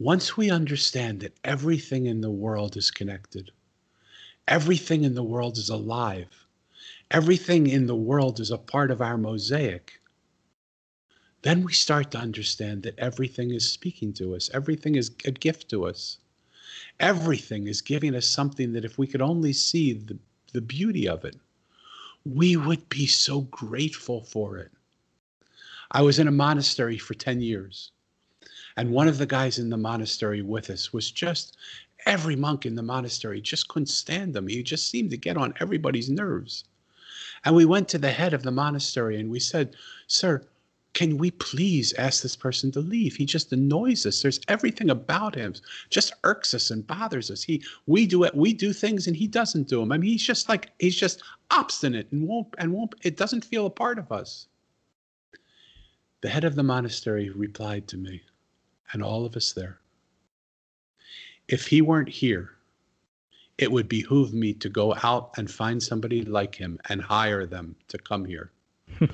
Once 0.00 0.34
we 0.34 0.50
understand 0.50 1.20
that 1.20 1.38
everything 1.44 2.06
in 2.06 2.22
the 2.22 2.30
world 2.30 2.74
is 2.74 2.90
connected, 2.90 3.52
everything 4.48 5.04
in 5.04 5.14
the 5.14 5.22
world 5.22 5.58
is 5.58 5.68
alive, 5.68 6.46
everything 7.10 7.66
in 7.66 7.86
the 7.86 7.94
world 7.94 8.40
is 8.40 8.50
a 8.50 8.56
part 8.56 8.90
of 8.90 9.02
our 9.02 9.18
mosaic, 9.18 10.00
then 11.42 11.62
we 11.62 11.74
start 11.74 12.10
to 12.10 12.18
understand 12.18 12.82
that 12.82 12.98
everything 12.98 13.50
is 13.50 13.70
speaking 13.70 14.10
to 14.14 14.34
us, 14.34 14.48
everything 14.54 14.94
is 14.94 15.10
a 15.26 15.30
gift 15.30 15.68
to 15.68 15.84
us. 15.84 16.16
Everything 16.98 17.66
is 17.66 17.82
giving 17.82 18.14
us 18.14 18.26
something 18.26 18.72
that 18.72 18.84
if 18.86 18.96
we 18.98 19.06
could 19.06 19.20
only 19.20 19.52
see 19.52 19.92
the, 19.92 20.18
the 20.52 20.62
beauty 20.62 21.06
of 21.06 21.26
it, 21.26 21.36
we 22.24 22.56
would 22.56 22.88
be 22.88 23.06
so 23.06 23.42
grateful 23.42 24.22
for 24.22 24.56
it. 24.56 24.70
I 25.90 26.00
was 26.02 26.18
in 26.18 26.28
a 26.28 26.32
monastery 26.32 26.96
for 26.96 27.14
10 27.14 27.42
years. 27.42 27.90
And 28.80 28.92
one 28.92 29.08
of 29.08 29.18
the 29.18 29.26
guys 29.26 29.58
in 29.58 29.68
the 29.68 29.76
monastery 29.76 30.40
with 30.40 30.70
us 30.70 30.90
was 30.90 31.10
just 31.10 31.54
every 32.06 32.34
monk 32.34 32.64
in 32.64 32.76
the 32.76 32.82
monastery 32.82 33.38
just 33.38 33.68
couldn't 33.68 33.88
stand 33.88 34.34
him. 34.34 34.48
He 34.48 34.62
just 34.62 34.88
seemed 34.88 35.10
to 35.10 35.18
get 35.18 35.36
on 35.36 35.52
everybody's 35.60 36.08
nerves. 36.08 36.64
And 37.44 37.54
we 37.54 37.66
went 37.66 37.90
to 37.90 37.98
the 37.98 38.10
head 38.10 38.32
of 38.32 38.42
the 38.42 38.50
monastery 38.50 39.20
and 39.20 39.30
we 39.30 39.38
said, 39.38 39.76
Sir, 40.06 40.46
can 40.94 41.18
we 41.18 41.30
please 41.30 41.92
ask 41.98 42.22
this 42.22 42.36
person 42.36 42.72
to 42.72 42.80
leave? 42.80 43.16
He 43.16 43.26
just 43.26 43.52
annoys 43.52 44.06
us. 44.06 44.22
There's 44.22 44.40
everything 44.48 44.88
about 44.88 45.34
him 45.34 45.56
just 45.90 46.14
irks 46.24 46.54
us 46.54 46.70
and 46.70 46.86
bothers 46.86 47.30
us. 47.30 47.42
He 47.42 47.62
we 47.84 48.06
do 48.06 48.24
it, 48.24 48.34
we 48.34 48.54
do 48.54 48.72
things 48.72 49.06
and 49.06 49.14
he 49.14 49.26
doesn't 49.26 49.68
do 49.68 49.80
them. 49.80 49.92
I 49.92 49.98
mean, 49.98 50.12
he's 50.12 50.26
just 50.26 50.48
like 50.48 50.70
he's 50.78 50.96
just 50.96 51.22
obstinate 51.50 52.10
and 52.12 52.26
won't 52.26 52.54
and 52.56 52.72
won't 52.72 52.94
it 53.02 53.18
doesn't 53.18 53.44
feel 53.44 53.66
a 53.66 53.70
part 53.70 53.98
of 53.98 54.10
us. 54.10 54.46
The 56.22 56.30
head 56.30 56.44
of 56.44 56.54
the 56.54 56.62
monastery 56.62 57.28
replied 57.28 57.86
to 57.88 57.98
me, 57.98 58.22
and 58.92 59.02
all 59.02 59.24
of 59.24 59.36
us 59.36 59.52
there. 59.52 59.78
If 61.48 61.66
he 61.66 61.82
weren't 61.82 62.08
here, 62.08 62.50
it 63.58 63.70
would 63.70 63.88
behoove 63.88 64.32
me 64.32 64.54
to 64.54 64.68
go 64.68 64.94
out 65.02 65.32
and 65.36 65.50
find 65.50 65.82
somebody 65.82 66.22
like 66.22 66.54
him 66.54 66.78
and 66.88 67.02
hire 67.02 67.46
them 67.46 67.74
to 67.88 67.98
come 67.98 68.24
here. 68.24 68.50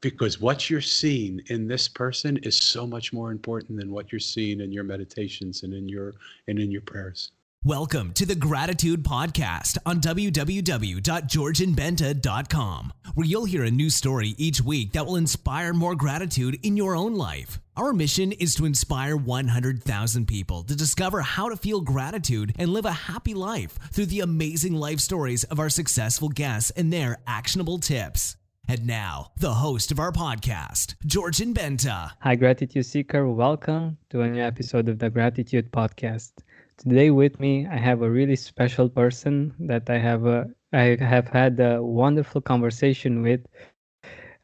because 0.00 0.40
what 0.40 0.70
you're 0.70 0.80
seeing 0.80 1.40
in 1.48 1.66
this 1.66 1.88
person 1.88 2.36
is 2.38 2.56
so 2.56 2.86
much 2.86 3.12
more 3.12 3.32
important 3.32 3.78
than 3.78 3.90
what 3.90 4.12
you're 4.12 4.18
seeing 4.18 4.60
in 4.60 4.70
your 4.70 4.84
meditations 4.84 5.62
and 5.62 5.74
in 5.74 5.88
your 5.88 6.14
and 6.46 6.58
in 6.58 6.70
your 6.70 6.82
prayers. 6.82 7.32
Welcome 7.64 8.12
to 8.12 8.26
the 8.26 8.34
Gratitude 8.34 9.02
Podcast 9.02 9.78
on 9.86 10.02
www.georgianbenta.com, 10.02 12.92
where 13.14 13.26
you'll 13.26 13.46
hear 13.46 13.64
a 13.64 13.70
new 13.70 13.88
story 13.88 14.34
each 14.36 14.60
week 14.60 14.92
that 14.92 15.06
will 15.06 15.16
inspire 15.16 15.72
more 15.72 15.94
gratitude 15.94 16.58
in 16.62 16.76
your 16.76 16.94
own 16.94 17.14
life. 17.14 17.58
Our 17.76 17.92
mission 17.92 18.30
is 18.30 18.54
to 18.54 18.66
inspire 18.66 19.16
100,000 19.16 20.28
people 20.28 20.62
to 20.62 20.76
discover 20.76 21.22
how 21.22 21.48
to 21.48 21.56
feel 21.56 21.80
gratitude 21.80 22.54
and 22.56 22.72
live 22.72 22.84
a 22.84 22.92
happy 22.92 23.34
life 23.34 23.76
through 23.90 24.06
the 24.06 24.20
amazing 24.20 24.74
life 24.74 25.00
stories 25.00 25.42
of 25.42 25.58
our 25.58 25.68
successful 25.68 26.28
guests 26.28 26.70
and 26.70 26.92
their 26.92 27.18
actionable 27.26 27.78
tips. 27.78 28.36
And 28.68 28.86
now, 28.86 29.32
the 29.38 29.54
host 29.54 29.90
of 29.90 29.98
our 29.98 30.12
podcast, 30.12 30.94
Georgian 31.04 31.52
Benta. 31.52 32.12
Hi, 32.20 32.36
Gratitude 32.36 32.86
Seeker. 32.86 33.28
Welcome 33.28 33.98
to 34.10 34.20
a 34.20 34.30
new 34.30 34.40
episode 34.40 34.88
of 34.88 35.00
the 35.00 35.10
Gratitude 35.10 35.72
Podcast. 35.72 36.30
Today 36.76 37.10
with 37.10 37.40
me, 37.40 37.66
I 37.66 37.76
have 37.76 38.02
a 38.02 38.10
really 38.10 38.36
special 38.36 38.88
person 38.88 39.52
that 39.58 39.90
I 39.90 39.98
have 39.98 40.26
a, 40.26 40.46
I 40.72 40.96
have 41.00 41.26
had 41.26 41.58
a 41.58 41.82
wonderful 41.82 42.40
conversation 42.40 43.20
with 43.20 43.44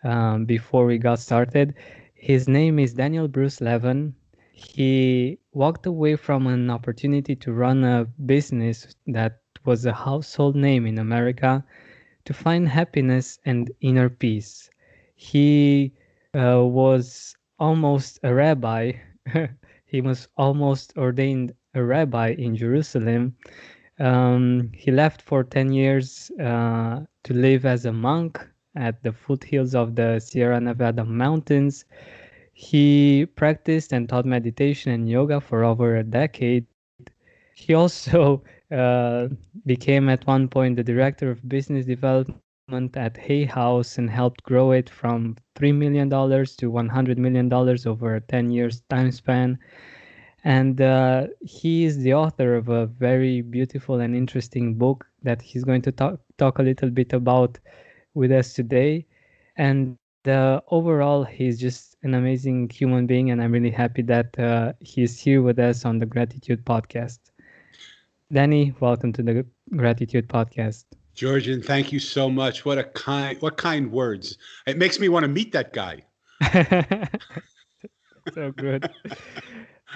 um, 0.03 0.47
before 0.47 0.85
we 0.85 0.99
got 0.99 1.21
started. 1.21 1.77
His 2.23 2.49
name 2.49 2.79
is 2.79 2.93
Daniel 2.93 3.29
Bruce 3.29 3.63
Levin. 3.63 4.15
He 4.53 5.39
walked 5.55 5.87
away 5.87 6.17
from 6.17 6.47
an 6.47 6.69
opportunity 6.69 7.35
to 7.37 7.51
run 7.51 7.83
a 7.83 8.05
business 8.27 8.95
that 9.07 9.41
was 9.65 9.87
a 9.87 9.95
household 9.95 10.55
name 10.55 10.85
in 10.85 10.99
America 10.99 11.65
to 12.27 12.35
find 12.35 12.69
happiness 12.69 13.39
and 13.47 13.71
inner 13.81 14.11
peace. 14.11 14.69
He 15.15 15.95
uh, 16.35 16.63
was 16.63 17.35
almost 17.59 18.21
a 18.23 18.35
rabbi. 18.35 18.93
he 19.87 20.03
was 20.03 20.29
almost 20.37 20.93
ordained 20.99 21.55
a 21.73 21.83
rabbi 21.83 22.35
in 22.37 22.55
Jerusalem. 22.55 23.35
Um, 23.99 24.73
he 24.75 24.91
left 24.91 25.23
for 25.23 25.43
10 25.43 25.73
years 25.73 26.31
uh, 26.39 27.01
to 27.25 27.33
live 27.33 27.65
as 27.65 27.87
a 27.87 27.93
monk 27.95 28.47
at 28.81 29.03
the 29.03 29.13
foothills 29.13 29.75
of 29.75 29.95
the 29.95 30.19
Sierra 30.19 30.61
Nevada 30.61 31.05
mountains. 31.05 31.85
He 32.53 33.27
practiced 33.37 33.93
and 33.93 34.09
taught 34.09 34.25
meditation 34.25 34.93
and 34.93 35.09
yoga 35.09 35.41
for 35.41 35.65
over 35.65 35.97
a 35.97 36.05
decade. 36.05 36.67
He 37.55 37.75
also 37.75 38.43
uh, 38.71 39.29
became 39.67 40.09
at 40.09 40.27
one 40.27 40.49
point 40.49 40.77
the 40.77 40.85
director 40.85 41.31
of 41.31 41.49
business 41.49 41.87
development 41.87 42.97
at 42.97 43.17
Hay 43.17 43.45
House 43.45 43.99
and 43.99 44.09
helped 44.09 44.43
grow 44.43 44.73
it 44.73 44.89
from 44.89 45.37
$3 45.57 45.75
million 45.75 46.09
to 46.09 46.17
$100 46.17 47.17
million 47.19 47.53
over 47.53 48.17
a 48.17 48.21
10 48.21 48.51
years 48.51 48.83
time 48.89 49.11
span 49.11 49.59
and 50.45 50.81
uh, 50.81 51.27
he 51.43 51.85
is 51.85 51.99
the 51.99 52.15
author 52.15 52.55
of 52.55 52.69
a 52.69 52.87
very 52.87 53.43
beautiful 53.43 54.01
and 54.01 54.17
interesting 54.17 54.75
book 54.75 55.07
that 55.23 55.43
he's 55.43 55.65
going 55.65 55.83
to 55.83 55.93
talk 55.93 56.19
talk 56.39 56.59
a 56.59 56.63
little 56.63 56.89
bit 56.91 57.13
about 57.13 57.59
with 58.15 58.33
us 58.33 58.53
today. 58.53 59.07
And 59.57 59.97
uh, 60.27 60.61
overall 60.69 61.25
he's 61.25 61.59
just 61.59 61.97
an 62.03 62.15
amazing 62.15 62.69
human 62.69 63.07
being 63.07 63.31
and 63.31 63.43
i'm 63.43 63.53
really 63.53 63.71
happy 63.71 64.03
that 64.03 64.39
uh, 64.39 64.73
he's 64.81 65.19
here 65.19 65.43
with 65.43 65.59
us 65.59 65.85
on 65.85 65.99
the 65.99 66.07
gratitude 66.07 66.65
podcast. 66.65 67.19
Danny 68.33 68.75
welcome 68.81 69.13
to 69.15 69.23
the 69.23 69.47
gratitude 69.77 70.29
podcast. 70.29 70.85
Georgian 71.15 71.63
thank 71.63 71.93
you 71.93 71.99
so 71.99 72.31
much. 72.31 72.65
What 72.65 72.79
a 72.79 72.85
kind 72.85 73.41
what 73.41 73.57
kind 73.57 73.91
words. 73.91 74.39
It 74.67 74.79
makes 74.79 75.01
me 75.01 75.09
want 75.09 75.25
to 75.25 75.29
meet 75.29 75.53
that 75.53 75.73
guy. 75.73 76.05
So 78.35 78.53
good. 78.53 78.89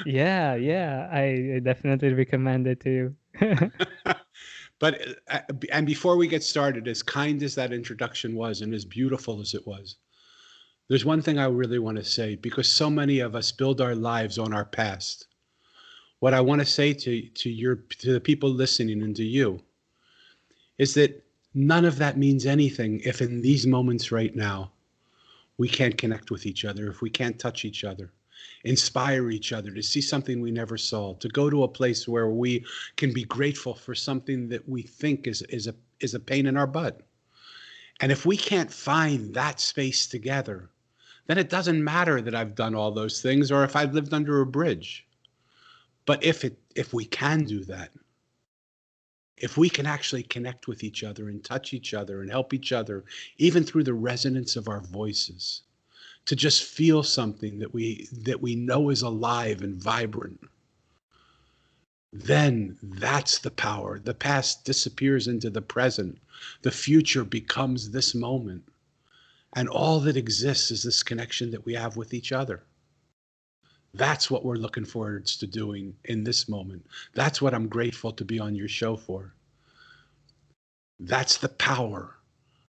Yeah, 0.06 0.54
yeah, 0.54 1.08
I 1.12 1.60
definitely 1.62 2.14
recommend 2.14 2.66
it 2.66 2.80
to 2.80 2.90
you. 2.90 3.70
but 4.84 5.00
uh, 5.30 5.40
and 5.72 5.86
before 5.86 6.18
we 6.18 6.28
get 6.28 6.42
started, 6.42 6.86
as 6.88 7.02
kind 7.02 7.42
as 7.42 7.54
that 7.54 7.72
introduction 7.72 8.34
was, 8.34 8.60
and 8.60 8.74
as 8.74 8.84
beautiful 8.84 9.40
as 9.40 9.54
it 9.54 9.66
was, 9.66 9.96
there's 10.88 11.06
one 11.06 11.22
thing 11.22 11.38
I 11.38 11.46
really 11.46 11.78
want 11.78 11.96
to 11.96 12.04
say 12.04 12.36
because 12.36 12.70
so 12.70 12.90
many 12.90 13.20
of 13.20 13.34
us 13.34 13.50
build 13.50 13.80
our 13.80 13.94
lives 13.94 14.36
on 14.36 14.52
our 14.52 14.66
past. 14.66 15.28
What 16.18 16.34
I 16.34 16.42
want 16.42 16.60
to 16.60 16.66
say 16.66 16.92
to 16.92 17.22
to 17.22 17.48
your 17.48 17.76
to 18.00 18.12
the 18.12 18.20
people 18.20 18.50
listening 18.50 19.02
and 19.02 19.16
to 19.16 19.24
you 19.24 19.58
is 20.76 20.92
that 20.92 21.24
none 21.54 21.86
of 21.86 21.96
that 21.96 22.18
means 22.18 22.44
anything 22.44 23.00
if 23.06 23.22
in 23.22 23.40
these 23.40 23.66
moments 23.66 24.12
right 24.12 24.36
now 24.36 24.70
we 25.56 25.66
can't 25.66 25.96
connect 25.96 26.30
with 26.30 26.44
each 26.44 26.66
other, 26.66 26.90
if 26.90 27.00
we 27.00 27.08
can't 27.08 27.38
touch 27.38 27.64
each 27.64 27.84
other 27.84 28.12
inspire 28.64 29.30
each 29.30 29.52
other, 29.52 29.70
to 29.70 29.82
see 29.82 30.00
something 30.00 30.40
we 30.40 30.50
never 30.50 30.76
saw, 30.76 31.14
to 31.14 31.28
go 31.28 31.50
to 31.50 31.64
a 31.64 31.68
place 31.68 32.08
where 32.08 32.28
we 32.28 32.64
can 32.96 33.12
be 33.12 33.24
grateful 33.24 33.74
for 33.74 33.94
something 33.94 34.48
that 34.48 34.68
we 34.68 34.82
think 34.82 35.26
is, 35.26 35.42
is, 35.42 35.66
a, 35.66 35.74
is 36.00 36.14
a 36.14 36.20
pain 36.20 36.46
in 36.46 36.56
our 36.56 36.66
butt. 36.66 37.00
And 38.00 38.10
if 38.10 38.26
we 38.26 38.36
can't 38.36 38.72
find 38.72 39.34
that 39.34 39.60
space 39.60 40.06
together, 40.06 40.70
then 41.26 41.38
it 41.38 41.48
doesn't 41.48 41.82
matter 41.82 42.20
that 42.20 42.34
I've 42.34 42.54
done 42.54 42.74
all 42.74 42.90
those 42.90 43.22
things 43.22 43.50
or 43.50 43.64
if 43.64 43.76
I've 43.76 43.94
lived 43.94 44.12
under 44.12 44.40
a 44.40 44.46
bridge. 44.46 45.06
But 46.06 46.22
if 46.22 46.44
it 46.44 46.58
if 46.74 46.92
we 46.92 47.06
can 47.06 47.44
do 47.44 47.64
that, 47.64 47.90
if 49.36 49.56
we 49.56 49.68
can 49.68 49.86
actually 49.86 50.22
connect 50.22 50.68
with 50.68 50.84
each 50.84 51.02
other 51.02 51.28
and 51.28 51.42
touch 51.42 51.72
each 51.72 51.94
other 51.94 52.20
and 52.20 52.30
help 52.30 52.52
each 52.52 52.72
other, 52.72 53.04
even 53.38 53.64
through 53.64 53.84
the 53.84 53.94
resonance 53.94 54.56
of 54.56 54.68
our 54.68 54.80
voices, 54.80 55.62
to 56.26 56.36
just 56.36 56.64
feel 56.64 57.02
something 57.02 57.58
that 57.58 57.74
we 57.74 58.08
that 58.12 58.40
we 58.40 58.54
know 58.54 58.90
is 58.90 59.02
alive 59.02 59.62
and 59.62 59.76
vibrant 59.76 60.40
then 62.16 62.78
that's 62.80 63.40
the 63.40 63.50
power. 63.50 63.98
The 63.98 64.14
past 64.14 64.64
disappears 64.64 65.26
into 65.26 65.50
the 65.50 65.60
present. 65.60 66.18
The 66.62 66.70
future 66.70 67.24
becomes 67.24 67.90
this 67.90 68.14
moment. 68.14 68.62
And 69.54 69.68
all 69.68 69.98
that 70.00 70.16
exists 70.16 70.70
is 70.70 70.84
this 70.84 71.02
connection 71.02 71.50
that 71.50 71.66
we 71.66 71.74
have 71.74 71.96
with 71.96 72.14
each 72.14 72.30
other. 72.30 72.62
That's 73.94 74.30
what 74.30 74.44
we're 74.44 74.54
looking 74.54 74.84
forward 74.84 75.26
to 75.26 75.46
doing 75.48 75.96
in 76.04 76.22
this 76.22 76.48
moment. 76.48 76.86
That's 77.14 77.42
what 77.42 77.52
i'm 77.52 77.68
grateful 77.68 78.12
to 78.12 78.24
be 78.24 78.38
on 78.38 78.54
your 78.54 78.68
show 78.68 78.96
for. 78.96 79.34
That's 81.00 81.36
the 81.38 81.48
power 81.48 82.16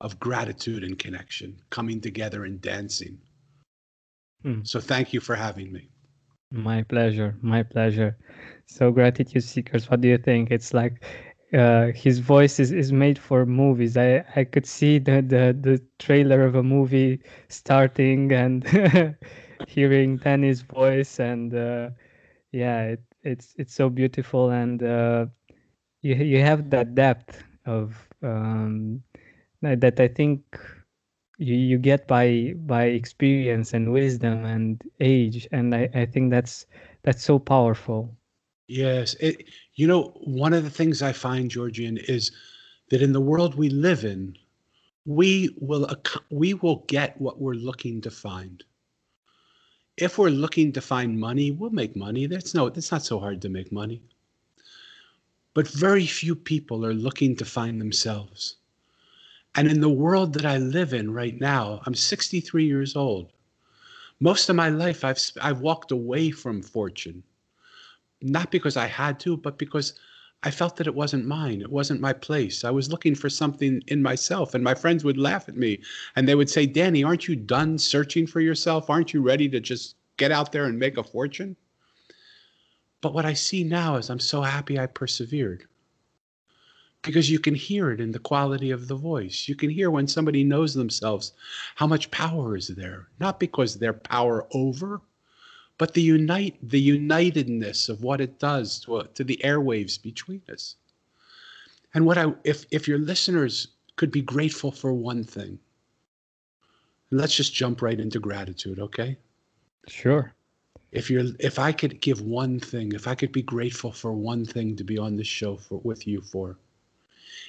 of 0.00 0.18
gratitude 0.18 0.82
and 0.82 0.98
connection 0.98 1.60
coming 1.68 2.00
together 2.00 2.44
and 2.44 2.62
dancing 2.62 3.20
Mm. 4.44 4.66
So 4.66 4.80
thank 4.80 5.12
you 5.12 5.20
for 5.20 5.34
having 5.34 5.72
me. 5.72 5.88
My 6.50 6.82
pleasure. 6.82 7.36
My 7.42 7.62
pleasure. 7.62 8.16
So 8.66 8.90
gratitude 8.90 9.44
seekers, 9.44 9.90
what 9.90 10.00
do 10.00 10.08
you 10.08 10.18
think? 10.18 10.50
It's 10.50 10.72
like 10.72 11.04
uh, 11.52 11.92
his 11.92 12.18
voice 12.18 12.60
is, 12.60 12.72
is 12.72 12.92
made 12.92 13.18
for 13.18 13.46
movies. 13.46 13.96
I, 13.96 14.24
I 14.36 14.44
could 14.44 14.66
see 14.66 14.98
the, 14.98 15.22
the, 15.22 15.56
the 15.58 15.82
trailer 15.98 16.44
of 16.44 16.54
a 16.54 16.62
movie 16.62 17.20
starting 17.48 18.32
and 18.32 18.64
hearing 19.66 20.18
Danny's 20.18 20.62
voice 20.62 21.18
and 21.18 21.54
uh, 21.54 21.90
yeah 22.52 22.82
it, 22.84 23.02
it's 23.22 23.54
it's 23.58 23.74
so 23.74 23.88
beautiful 23.88 24.50
and 24.50 24.82
uh, 24.82 25.26
you 26.02 26.14
you 26.14 26.40
have 26.40 26.70
that 26.70 26.94
depth 26.94 27.42
of 27.66 28.08
um, 28.22 29.02
that 29.62 29.98
I 29.98 30.08
think 30.08 30.42
you, 31.38 31.54
you 31.54 31.78
get 31.78 32.06
by 32.06 32.54
by 32.66 32.84
experience 32.84 33.74
and 33.74 33.92
wisdom 33.92 34.44
and 34.44 34.82
age 35.00 35.48
and 35.52 35.74
I, 35.74 35.88
I 35.94 36.06
think 36.06 36.30
that's 36.30 36.66
that's 37.02 37.22
so 37.22 37.38
powerful. 37.38 38.14
Yes 38.68 39.14
it, 39.20 39.44
you 39.74 39.86
know 39.86 40.14
one 40.24 40.54
of 40.54 40.64
the 40.64 40.70
things 40.70 41.02
i 41.02 41.12
find 41.12 41.50
georgian 41.50 41.98
is 41.98 42.32
that 42.90 43.02
in 43.02 43.12
the 43.12 43.20
world 43.20 43.54
we 43.56 43.68
live 43.68 44.04
in 44.04 44.36
we 45.06 45.54
will 45.60 45.90
we 46.30 46.54
will 46.54 46.84
get 46.86 47.20
what 47.20 47.40
we're 47.40 47.54
looking 47.54 48.00
to 48.00 48.10
find. 48.10 48.64
If 49.96 50.18
we're 50.18 50.30
looking 50.30 50.72
to 50.72 50.80
find 50.80 51.18
money 51.18 51.50
we'll 51.50 51.70
make 51.70 51.94
money. 51.94 52.26
That's 52.26 52.54
no 52.54 52.66
it's 52.66 52.90
not 52.90 53.04
so 53.04 53.18
hard 53.18 53.42
to 53.42 53.48
make 53.48 53.70
money. 53.70 54.02
But 55.52 55.68
very 55.68 56.06
few 56.06 56.34
people 56.34 56.84
are 56.86 56.94
looking 56.94 57.36
to 57.36 57.44
find 57.44 57.80
themselves 57.80 58.56
and 59.56 59.68
in 59.68 59.80
the 59.80 59.88
world 59.88 60.32
that 60.34 60.44
I 60.44 60.58
live 60.58 60.92
in 60.92 61.12
right 61.12 61.38
now, 61.40 61.80
I'm 61.86 61.94
63 61.94 62.64
years 62.64 62.96
old. 62.96 63.32
Most 64.20 64.48
of 64.48 64.56
my 64.56 64.68
life, 64.68 65.04
I've, 65.04 65.20
I've 65.40 65.60
walked 65.60 65.92
away 65.92 66.30
from 66.30 66.62
fortune, 66.62 67.22
not 68.20 68.50
because 68.50 68.76
I 68.76 68.86
had 68.86 69.20
to, 69.20 69.36
but 69.36 69.58
because 69.58 69.98
I 70.42 70.50
felt 70.50 70.76
that 70.76 70.86
it 70.86 70.94
wasn't 70.94 71.26
mine. 71.26 71.62
It 71.62 71.70
wasn't 71.70 72.00
my 72.00 72.12
place. 72.12 72.64
I 72.64 72.70
was 72.70 72.90
looking 72.90 73.14
for 73.14 73.30
something 73.30 73.82
in 73.86 74.02
myself. 74.02 74.54
And 74.54 74.62
my 74.62 74.74
friends 74.74 75.04
would 75.04 75.16
laugh 75.16 75.48
at 75.48 75.56
me 75.56 75.80
and 76.16 76.28
they 76.28 76.34
would 76.34 76.50
say, 76.50 76.66
Danny, 76.66 77.02
aren't 77.02 77.28
you 77.28 77.36
done 77.36 77.78
searching 77.78 78.26
for 78.26 78.40
yourself? 78.40 78.90
Aren't 78.90 79.14
you 79.14 79.22
ready 79.22 79.48
to 79.48 79.60
just 79.60 79.96
get 80.16 80.32
out 80.32 80.52
there 80.52 80.66
and 80.66 80.78
make 80.78 80.98
a 80.98 81.02
fortune? 81.04 81.56
But 83.00 83.14
what 83.14 83.24
I 83.24 83.32
see 83.32 83.64
now 83.64 83.96
is 83.96 84.10
I'm 84.10 84.20
so 84.20 84.42
happy 84.42 84.78
I 84.78 84.86
persevered 84.86 85.66
because 87.04 87.30
you 87.30 87.38
can 87.38 87.54
hear 87.54 87.90
it 87.90 88.00
in 88.00 88.10
the 88.10 88.18
quality 88.18 88.70
of 88.70 88.88
the 88.88 88.96
voice. 88.96 89.46
You 89.46 89.54
can 89.54 89.70
hear 89.70 89.90
when 89.90 90.08
somebody 90.08 90.42
knows 90.42 90.74
themselves 90.74 91.32
how 91.76 91.86
much 91.86 92.10
power 92.10 92.56
is 92.56 92.68
there, 92.68 93.08
not 93.20 93.38
because 93.38 93.76
they're 93.76 93.92
power 93.92 94.46
over, 94.52 95.00
but 95.76 95.92
the 95.92 96.02
unite 96.02 96.56
the 96.62 96.80
unitedness 96.80 97.88
of 97.88 98.02
what 98.02 98.20
it 98.20 98.38
does 98.38 98.80
to, 98.80 99.06
to 99.14 99.22
the 99.22 99.40
airwaves 99.44 100.00
between 100.00 100.42
us. 100.50 100.76
And 101.92 102.06
what 102.06 102.18
I 102.18 102.32
if 102.42 102.64
if 102.70 102.88
your 102.88 102.98
listeners 102.98 103.68
could 103.96 104.10
be 104.10 104.22
grateful 104.22 104.72
for 104.72 104.92
one 104.92 105.24
thing. 105.24 105.58
Let's 107.10 107.36
just 107.36 107.54
jump 107.54 107.82
right 107.82 108.00
into 108.00 108.18
gratitude, 108.18 108.80
okay? 108.80 109.16
Sure. 109.86 110.32
If 110.90 111.10
you're 111.10 111.26
if 111.38 111.58
I 111.58 111.72
could 111.72 112.00
give 112.00 112.20
one 112.22 112.58
thing, 112.58 112.92
if 112.92 113.06
I 113.06 113.14
could 113.14 113.30
be 113.30 113.42
grateful 113.42 113.92
for 113.92 114.12
one 114.12 114.44
thing 114.44 114.74
to 114.76 114.84
be 114.84 114.96
on 114.98 115.16
this 115.16 115.26
show 115.26 115.56
for 115.56 115.78
with 115.84 116.06
you 116.06 116.20
for, 116.20 116.56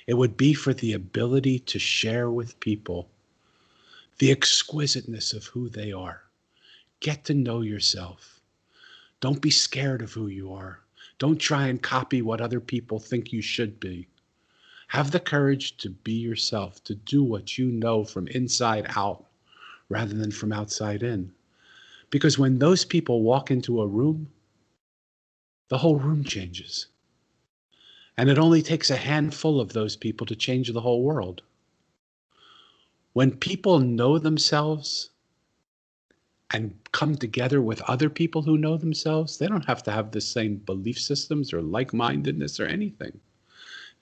it 0.08 0.16
would 0.16 0.38
be 0.38 0.54
for 0.54 0.74
the 0.74 0.94
ability 0.94 1.60
to 1.60 1.80
share 1.80 2.30
with 2.30 2.60
people 2.60 3.10
the 4.18 4.32
exquisiteness 4.32 5.34
of 5.34 5.46
who 5.46 5.70
they 5.70 5.92
are. 5.92 6.24
Get 7.00 7.26
to 7.26 7.34
know 7.34 7.62
yourself. 7.62 8.42
Don't 9.20 9.42
be 9.42 9.50
scared 9.50 10.02
of 10.02 10.14
who 10.14 10.28
you 10.28 10.54
are. 10.54 10.80
Don't 11.18 11.38
try 11.38 11.68
and 11.68 11.82
copy 11.82 12.22
what 12.22 12.42
other 12.42 12.60
people 12.60 13.00
think 13.00 13.32
you 13.32 13.42
should 13.42 13.80
be. 13.80 14.08
Have 14.88 15.12
the 15.12 15.20
courage 15.20 15.78
to 15.78 15.90
be 15.90 16.14
yourself, 16.14 16.84
to 16.84 16.96
do 16.96 17.24
what 17.24 17.58
you 17.58 17.72
know 17.72 18.04
from 18.04 18.28
inside 18.28 18.86
out 18.96 19.26
rather 19.90 20.14
than 20.14 20.32
from 20.32 20.52
outside 20.52 21.04
in. 21.04 21.32
Because 22.10 22.38
when 22.38 22.60
those 22.60 22.86
people 22.86 23.22
walk 23.22 23.52
into 23.52 23.82
a 23.82 23.88
room, 23.88 24.30
the 25.70 25.78
whole 25.78 25.98
room 25.98 26.24
changes. 26.24 26.88
And 28.18 28.30
it 28.30 28.40
only 28.40 28.62
takes 28.62 28.90
a 28.90 28.96
handful 28.96 29.60
of 29.60 29.74
those 29.74 29.96
people 29.96 30.26
to 30.28 30.36
change 30.36 30.72
the 30.72 30.82
whole 30.82 31.04
world. 31.04 31.42
When 33.14 33.38
people 33.38 33.80
know 33.80 34.20
themselves 34.20 35.10
and 36.52 36.78
come 36.92 37.16
together 37.16 37.62
with 37.62 37.82
other 37.82 38.10
people 38.10 38.44
who 38.44 38.58
know 38.58 38.78
themselves, 38.78 39.38
they 39.38 39.48
don't 39.48 39.66
have 39.66 39.84
to 39.84 39.92
have 39.92 40.12
the 40.12 40.22
same 40.22 40.58
belief 40.58 41.00
systems 41.00 41.54
or 41.54 41.62
like 41.62 41.94
mindedness 41.94 42.60
or 42.60 42.66
anything. 42.66 43.20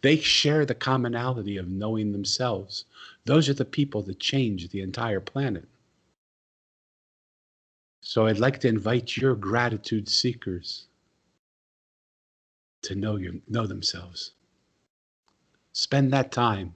They 0.01 0.17
share 0.17 0.65
the 0.65 0.75
commonality 0.75 1.57
of 1.57 1.69
knowing 1.69 2.11
themselves. 2.11 2.85
Those 3.25 3.47
are 3.49 3.53
the 3.53 3.65
people 3.65 4.01
that 4.03 4.19
change 4.19 4.69
the 4.69 4.81
entire 4.81 5.21
planet. 5.21 5.67
So 8.01 8.25
I'd 8.25 8.37
like 8.37 8.59
to 8.59 8.67
invite 8.67 9.15
your 9.15 9.33
gratitude 9.33 10.09
seekers 10.09 10.87
to 12.83 12.95
know 12.95 13.17
you 13.17 13.41
know 13.47 13.65
themselves. 13.67 14.31
Spend 15.73 16.13
that 16.13 16.31
time. 16.31 16.75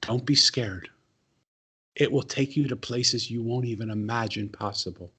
Don't 0.00 0.24
be 0.24 0.34
scared. 0.34 0.88
It 1.96 2.10
will 2.10 2.22
take 2.22 2.56
you 2.56 2.68
to 2.68 2.76
places 2.76 3.30
you 3.30 3.42
won't 3.42 3.66
even 3.66 3.90
imagine 3.90 4.48
possible. 4.48 5.12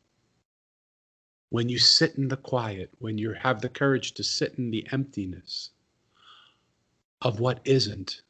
When 1.50 1.69
you 1.69 1.77
sit 1.77 2.15
in 2.15 2.27
the 2.30 2.38
quiet, 2.38 2.92
when 3.00 3.18
you 3.18 3.33
have 3.33 3.62
the 3.62 3.69
courage 3.69 4.13
to 4.13 4.24
sit 4.24 4.56
in 4.57 4.71
the 4.71 4.88
emptiness 4.92 5.69
of 7.21 7.39
what 7.39 7.60
isn't, 7.63 8.24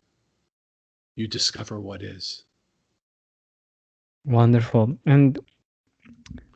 you 1.16 1.28
discover 1.28 1.80
what 1.80 2.02
is. 2.02 2.44
Wonderful. 4.26 4.98
And 5.06 5.40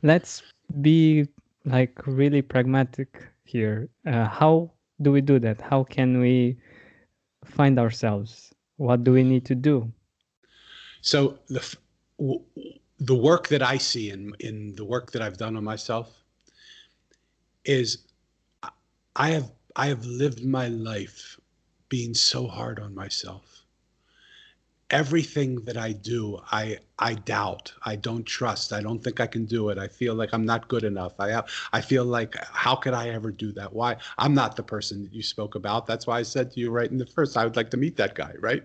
let's 0.03 0.43
be 0.81 1.27
like 1.65 2.05
really 2.05 2.41
pragmatic 2.41 3.27
here. 3.43 3.89
Uh, 4.05 4.25
how 4.25 4.71
do 5.01 5.11
we 5.11 5.21
do 5.21 5.39
that? 5.39 5.61
How 5.61 5.83
can 5.83 6.19
we 6.19 6.57
find 7.45 7.79
ourselves? 7.79 8.53
What 8.77 9.03
do 9.03 9.11
we 9.11 9.23
need 9.23 9.45
to 9.45 9.55
do? 9.55 9.91
So 11.01 11.39
the 11.47 11.75
the 12.99 13.15
work 13.15 13.47
that 13.49 13.61
I 13.61 13.77
see 13.77 14.09
in 14.09 14.33
in 14.39 14.75
the 14.75 14.85
work 14.85 15.11
that 15.11 15.21
I've 15.21 15.37
done 15.37 15.55
on 15.55 15.63
myself 15.63 16.23
is 17.63 17.99
I 19.15 19.29
have 19.29 19.51
I 19.75 19.87
have 19.87 20.05
lived 20.05 20.43
my 20.43 20.67
life 20.67 21.39
being 21.89 22.13
so 22.13 22.47
hard 22.47 22.79
on 22.79 22.93
myself 22.93 23.56
everything 24.89 25.55
that 25.65 25.77
I 25.77 25.91
do, 25.91 26.39
I 26.51 26.79
I 26.99 27.13
doubt. 27.13 27.73
I 27.83 27.95
don't 27.95 28.25
trust. 28.25 28.73
I 28.73 28.81
don't 28.81 29.03
think 29.03 29.19
I 29.19 29.27
can 29.27 29.45
do 29.45 29.69
it. 29.69 29.77
I 29.77 29.87
feel 29.87 30.15
like 30.15 30.33
I'm 30.33 30.45
not 30.45 30.67
good 30.67 30.83
enough. 30.83 31.13
I 31.19 31.29
have, 31.29 31.49
I 31.73 31.81
feel 31.81 32.05
like 32.05 32.35
how 32.45 32.75
could 32.75 32.93
I 32.93 33.09
ever 33.09 33.31
do 33.31 33.51
that? 33.53 33.71
Why? 33.71 33.97
I'm 34.17 34.33
not 34.33 34.55
the 34.55 34.63
person 34.63 35.03
that 35.03 35.13
you 35.13 35.21
spoke 35.21 35.55
about. 35.55 35.85
That's 35.85 36.07
why 36.07 36.19
I 36.19 36.23
said 36.23 36.51
to 36.51 36.59
you 36.59 36.71
right 36.71 36.89
in 36.89 36.97
the 36.97 37.05
first, 37.05 37.37
I 37.37 37.43
would 37.43 37.55
like 37.55 37.69
to 37.71 37.77
meet 37.77 37.97
that 37.97 38.15
guy, 38.15 38.33
right? 38.39 38.63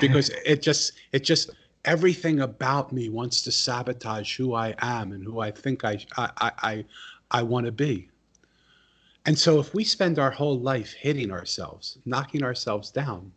Because 0.00 0.28
it 0.44 0.62
just 0.62 0.92
it 1.12 1.24
just 1.24 1.50
everything 1.84 2.40
about 2.40 2.92
me 2.92 3.08
wants 3.08 3.42
to 3.42 3.52
sabotage 3.52 4.36
who 4.36 4.54
I 4.54 4.74
am 4.78 5.12
and 5.12 5.24
who 5.24 5.40
I 5.40 5.50
think 5.50 5.84
I 5.84 5.98
I 6.16 6.52
I 6.62 6.84
I 7.30 7.42
want 7.42 7.66
to 7.66 7.72
be. 7.72 8.08
And 9.24 9.38
so 9.38 9.60
if 9.60 9.72
we 9.72 9.84
spend 9.84 10.18
our 10.18 10.32
whole 10.32 10.58
life 10.58 10.92
hitting 10.92 11.30
ourselves, 11.30 11.98
knocking 12.04 12.42
ourselves 12.42 12.90
down, 12.90 13.32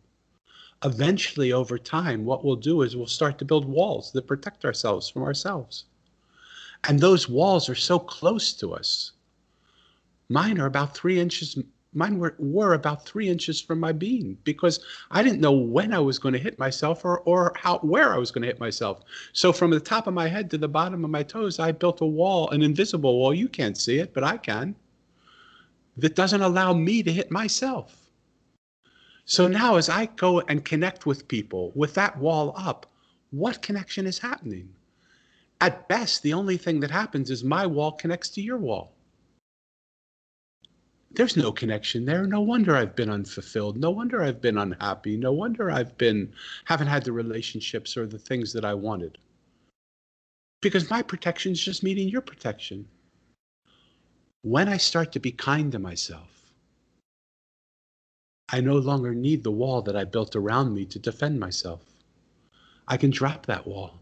eventually 0.86 1.52
over 1.52 1.78
time 1.78 2.24
what 2.24 2.44
we'll 2.44 2.56
do 2.56 2.82
is 2.82 2.96
we'll 2.96 3.06
start 3.06 3.38
to 3.38 3.44
build 3.44 3.64
walls 3.64 4.12
that 4.12 4.26
protect 4.26 4.64
ourselves 4.64 5.08
from 5.08 5.24
ourselves. 5.24 5.84
And 6.88 7.00
those 7.00 7.28
walls 7.28 7.68
are 7.68 7.74
so 7.74 7.98
close 7.98 8.52
to 8.54 8.72
us. 8.72 9.12
Mine 10.28 10.60
are 10.60 10.66
about 10.66 10.96
three 10.96 11.18
inches 11.18 11.58
mine 11.92 12.18
were, 12.18 12.36
were 12.38 12.74
about 12.74 13.06
three 13.06 13.26
inches 13.26 13.60
from 13.60 13.80
my 13.80 13.90
being 13.90 14.36
because 14.44 14.80
i 15.10 15.22
didn't 15.22 15.40
know 15.40 15.52
when 15.52 15.94
i 15.94 15.98
was 15.98 16.18
going 16.18 16.34
to 16.34 16.38
hit 16.38 16.58
myself 16.58 17.04
or, 17.04 17.20
or 17.20 17.52
how 17.56 17.78
where 17.78 18.12
i 18.12 18.18
was 18.18 18.30
going 18.30 18.42
to 18.42 18.48
hit 18.48 18.60
myself. 18.60 19.00
So 19.32 19.50
from 19.50 19.70
the 19.70 19.80
top 19.80 20.06
of 20.06 20.12
my 20.12 20.28
head 20.28 20.50
to 20.50 20.58
the 20.58 20.68
bottom 20.68 21.04
of 21.04 21.10
my 21.10 21.22
toes 21.22 21.58
i 21.58 21.72
built 21.72 22.02
a 22.02 22.06
wall 22.06 22.50
an 22.50 22.62
invisible 22.62 23.18
wall. 23.18 23.32
You 23.34 23.48
can't 23.48 23.78
see 23.78 23.98
it 23.98 24.12
but 24.12 24.24
i 24.24 24.36
can 24.36 24.76
that 25.96 26.14
doesn't 26.14 26.42
allow 26.42 26.74
me 26.74 27.02
to 27.02 27.10
hit 27.10 27.30
myself 27.30 28.05
so 29.26 29.48
now, 29.48 29.74
as 29.74 29.88
I 29.88 30.06
go 30.06 30.40
and 30.42 30.64
connect 30.64 31.04
with 31.04 31.26
people 31.26 31.72
with 31.74 31.94
that 31.94 32.16
wall 32.16 32.54
up, 32.56 32.86
what 33.32 33.60
connection 33.60 34.06
is 34.06 34.20
happening? 34.20 34.72
At 35.60 35.88
best, 35.88 36.22
the 36.22 36.32
only 36.32 36.56
thing 36.56 36.78
that 36.80 36.92
happens 36.92 37.28
is 37.30 37.42
my 37.42 37.66
wall 37.66 37.90
connects 37.90 38.28
to 38.30 38.40
your 38.40 38.56
wall. 38.56 38.92
There's 41.10 41.36
no 41.36 41.50
connection 41.50 42.04
there. 42.04 42.24
No 42.26 42.40
wonder 42.40 42.76
I've 42.76 42.94
been 42.94 43.10
unfulfilled. 43.10 43.78
No 43.78 43.90
wonder 43.90 44.22
I've 44.22 44.40
been 44.40 44.58
unhappy. 44.58 45.16
No 45.16 45.32
wonder 45.32 45.70
I've 45.72 45.96
been 45.98 46.32
haven't 46.66 46.88
had 46.88 47.04
the 47.04 47.12
relationships 47.12 47.96
or 47.96 48.06
the 48.06 48.18
things 48.18 48.52
that 48.52 48.64
I 48.64 48.74
wanted. 48.74 49.18
Because 50.60 50.90
my 50.90 51.02
protection 51.02 51.52
is 51.52 51.60
just 51.60 51.82
meeting 51.82 52.08
your 52.08 52.20
protection. 52.20 52.86
When 54.42 54.68
I 54.68 54.76
start 54.76 55.10
to 55.12 55.20
be 55.20 55.32
kind 55.32 55.72
to 55.72 55.78
myself, 55.78 56.35
I 58.48 58.60
no 58.60 58.76
longer 58.76 59.14
need 59.14 59.42
the 59.42 59.50
wall 59.50 59.82
that 59.82 59.96
I 59.96 60.04
built 60.04 60.36
around 60.36 60.72
me 60.72 60.84
to 60.86 60.98
defend 60.98 61.40
myself. 61.40 61.82
I 62.86 62.96
can 62.96 63.10
drop 63.10 63.46
that 63.46 63.66
wall. 63.66 64.00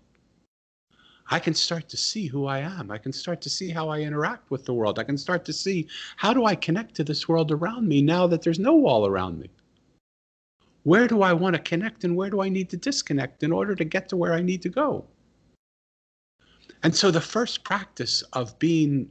I 1.31 1.39
can 1.39 1.55
start 1.55 1.89
to 1.89 1.97
see 1.97 2.27
who 2.27 2.45
I 2.45 2.59
am. 2.59 2.91
I 2.91 2.99
can 2.99 3.13
start 3.13 3.41
to 3.43 3.51
see 3.51 3.71
how 3.71 3.89
I 3.89 4.01
interact 4.01 4.51
with 4.51 4.67
the 4.67 4.75
world. 4.75 4.99
I 4.99 5.05
can 5.05 5.17
start 5.17 5.45
to 5.47 5.55
see 5.55 5.89
how 6.17 6.35
do 6.35 6.45
I 6.45 6.55
connect 6.55 6.95
to 6.97 7.05
this 7.05 7.27
world 7.27 7.51
around 7.51 7.89
me 7.89 8.03
now 8.03 8.27
that 8.27 8.43
there's 8.43 8.59
no 8.59 8.75
wall 8.75 9.07
around 9.07 9.39
me. 9.39 9.49
Where 10.83 11.09
do 11.09 11.23
I 11.23 11.33
want 11.33 11.57
to 11.57 11.63
connect 11.63 12.05
and 12.05 12.15
where 12.15 12.29
do 12.29 12.43
I 12.43 12.51
need 12.51 12.69
to 12.71 12.77
disconnect 12.77 13.43
in 13.43 13.53
order 13.53 13.75
to 13.75 13.85
get 13.85 14.11
to 14.11 14.17
where 14.19 14.35
I 14.35 14.43
need 14.43 14.61
to 14.63 14.69
go? 14.69 15.07
And 16.83 16.95
so 16.95 17.11
the 17.11 17.23
first 17.23 17.65
practice 17.65 18.21
of 18.35 18.59
being 18.59 19.09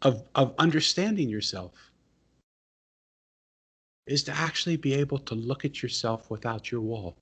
of 0.00 0.24
of 0.34 0.54
understanding 0.58 1.28
yourself 1.28 1.91
is 4.06 4.22
to 4.24 4.32
actually 4.32 4.76
be 4.76 4.94
able 4.94 5.18
to 5.18 5.34
look 5.34 5.64
at 5.64 5.82
yourself 5.82 6.30
without 6.30 6.70
your 6.70 6.80
wall 6.80 7.16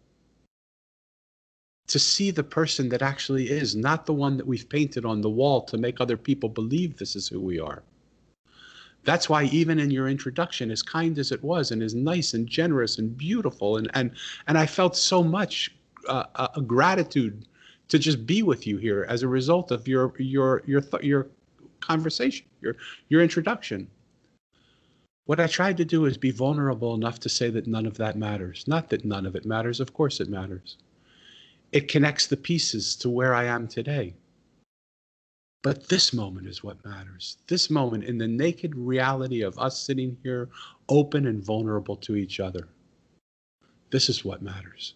to 1.90 1.98
see 1.98 2.30
the 2.30 2.44
person 2.44 2.88
that 2.88 3.02
actually 3.02 3.50
is, 3.50 3.74
not 3.74 4.06
the 4.06 4.12
one 4.12 4.36
that 4.36 4.46
we've 4.46 4.68
painted 4.68 5.04
on 5.04 5.20
the 5.20 5.28
wall 5.28 5.60
to 5.60 5.76
make 5.76 6.00
other 6.00 6.16
people 6.16 6.48
believe 6.48 6.96
this 6.96 7.16
is 7.16 7.26
who 7.26 7.40
we 7.40 7.58
are. 7.58 7.82
That's 9.02 9.28
why 9.28 9.44
even 9.44 9.80
in 9.80 9.90
your 9.90 10.08
introduction, 10.08 10.70
as 10.70 10.82
kind 10.82 11.18
as 11.18 11.32
it 11.32 11.42
was, 11.42 11.72
and 11.72 11.82
as 11.82 11.94
nice 11.94 12.32
and 12.34 12.46
generous 12.46 12.98
and 12.98 13.16
beautiful, 13.16 13.76
and 13.76 13.90
and 13.94 14.12
and 14.46 14.56
I 14.56 14.66
felt 14.66 14.96
so 14.96 15.22
much 15.22 15.74
uh, 16.06 16.24
uh, 16.36 16.60
gratitude 16.60 17.46
to 17.88 17.98
just 17.98 18.24
be 18.24 18.42
with 18.44 18.68
you 18.68 18.76
here 18.76 19.04
as 19.08 19.24
a 19.24 19.28
result 19.28 19.72
of 19.72 19.88
your 19.88 20.12
your 20.18 20.62
your 20.66 20.82
your 21.02 21.26
conversation, 21.80 22.46
your 22.60 22.76
your 23.08 23.20
introduction. 23.20 23.88
What 25.26 25.40
I 25.40 25.46
tried 25.46 25.76
to 25.76 25.84
do 25.84 26.06
is 26.06 26.16
be 26.16 26.30
vulnerable 26.30 26.94
enough 26.94 27.20
to 27.20 27.28
say 27.28 27.50
that 27.50 27.66
none 27.66 27.86
of 27.86 27.96
that 27.98 28.16
matters. 28.16 28.64
Not 28.66 28.90
that 28.90 29.04
none 29.04 29.26
of 29.26 29.36
it 29.36 29.44
matters. 29.44 29.80
Of 29.80 29.92
course, 29.92 30.20
it 30.20 30.28
matters 30.28 30.76
it 31.72 31.88
connects 31.88 32.26
the 32.26 32.36
pieces 32.36 32.96
to 32.96 33.10
where 33.10 33.34
I 33.34 33.44
am 33.44 33.68
today. 33.68 34.14
But 35.62 35.88
this 35.88 36.12
moment 36.12 36.46
is 36.46 36.64
what 36.64 36.84
matters. 36.84 37.36
This 37.46 37.68
moment 37.70 38.04
in 38.04 38.18
the 38.18 38.26
naked 38.26 38.74
reality 38.74 39.42
of 39.42 39.58
us 39.58 39.78
sitting 39.78 40.16
here 40.22 40.48
open 40.88 41.26
and 41.26 41.44
vulnerable 41.44 41.96
to 41.96 42.16
each 42.16 42.40
other. 42.40 42.68
This 43.90 44.08
is 44.08 44.24
what 44.24 44.42
matters. 44.42 44.94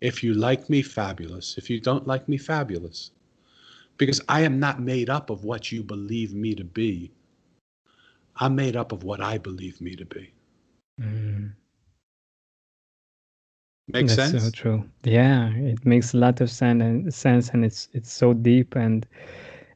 If 0.00 0.22
you 0.22 0.34
like 0.34 0.68
me, 0.68 0.82
fabulous. 0.82 1.56
If 1.56 1.70
you 1.70 1.80
don't 1.80 2.06
like 2.06 2.28
me, 2.28 2.36
fabulous. 2.36 3.12
Because 3.96 4.20
I 4.28 4.42
am 4.42 4.60
not 4.60 4.80
made 4.80 5.08
up 5.08 5.30
of 5.30 5.44
what 5.44 5.72
you 5.72 5.82
believe 5.82 6.34
me 6.34 6.54
to 6.54 6.64
be. 6.64 7.10
I'm 8.36 8.54
made 8.56 8.76
up 8.76 8.92
of 8.92 9.02
what 9.04 9.20
I 9.20 9.38
believe 9.38 9.80
me 9.80 9.94
to 9.96 10.04
be. 10.04 10.32
Mm. 11.00 11.54
Makes 13.88 14.14
That's 14.14 14.14
sense. 14.14 14.42
so 14.42 14.50
true. 14.50 14.90
Yeah, 15.04 15.50
it 15.54 15.84
makes 15.84 16.14
a 16.14 16.18
lot 16.18 16.40
of 16.40 16.50
sense 16.50 16.82
and 16.82 17.12
sense, 17.14 17.50
and 17.50 17.64
it's 17.64 17.88
it's 17.92 18.12
so 18.12 18.32
deep 18.32 18.74
and 18.76 19.06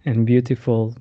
and 0.05 0.27
beautiful, 0.27 0.95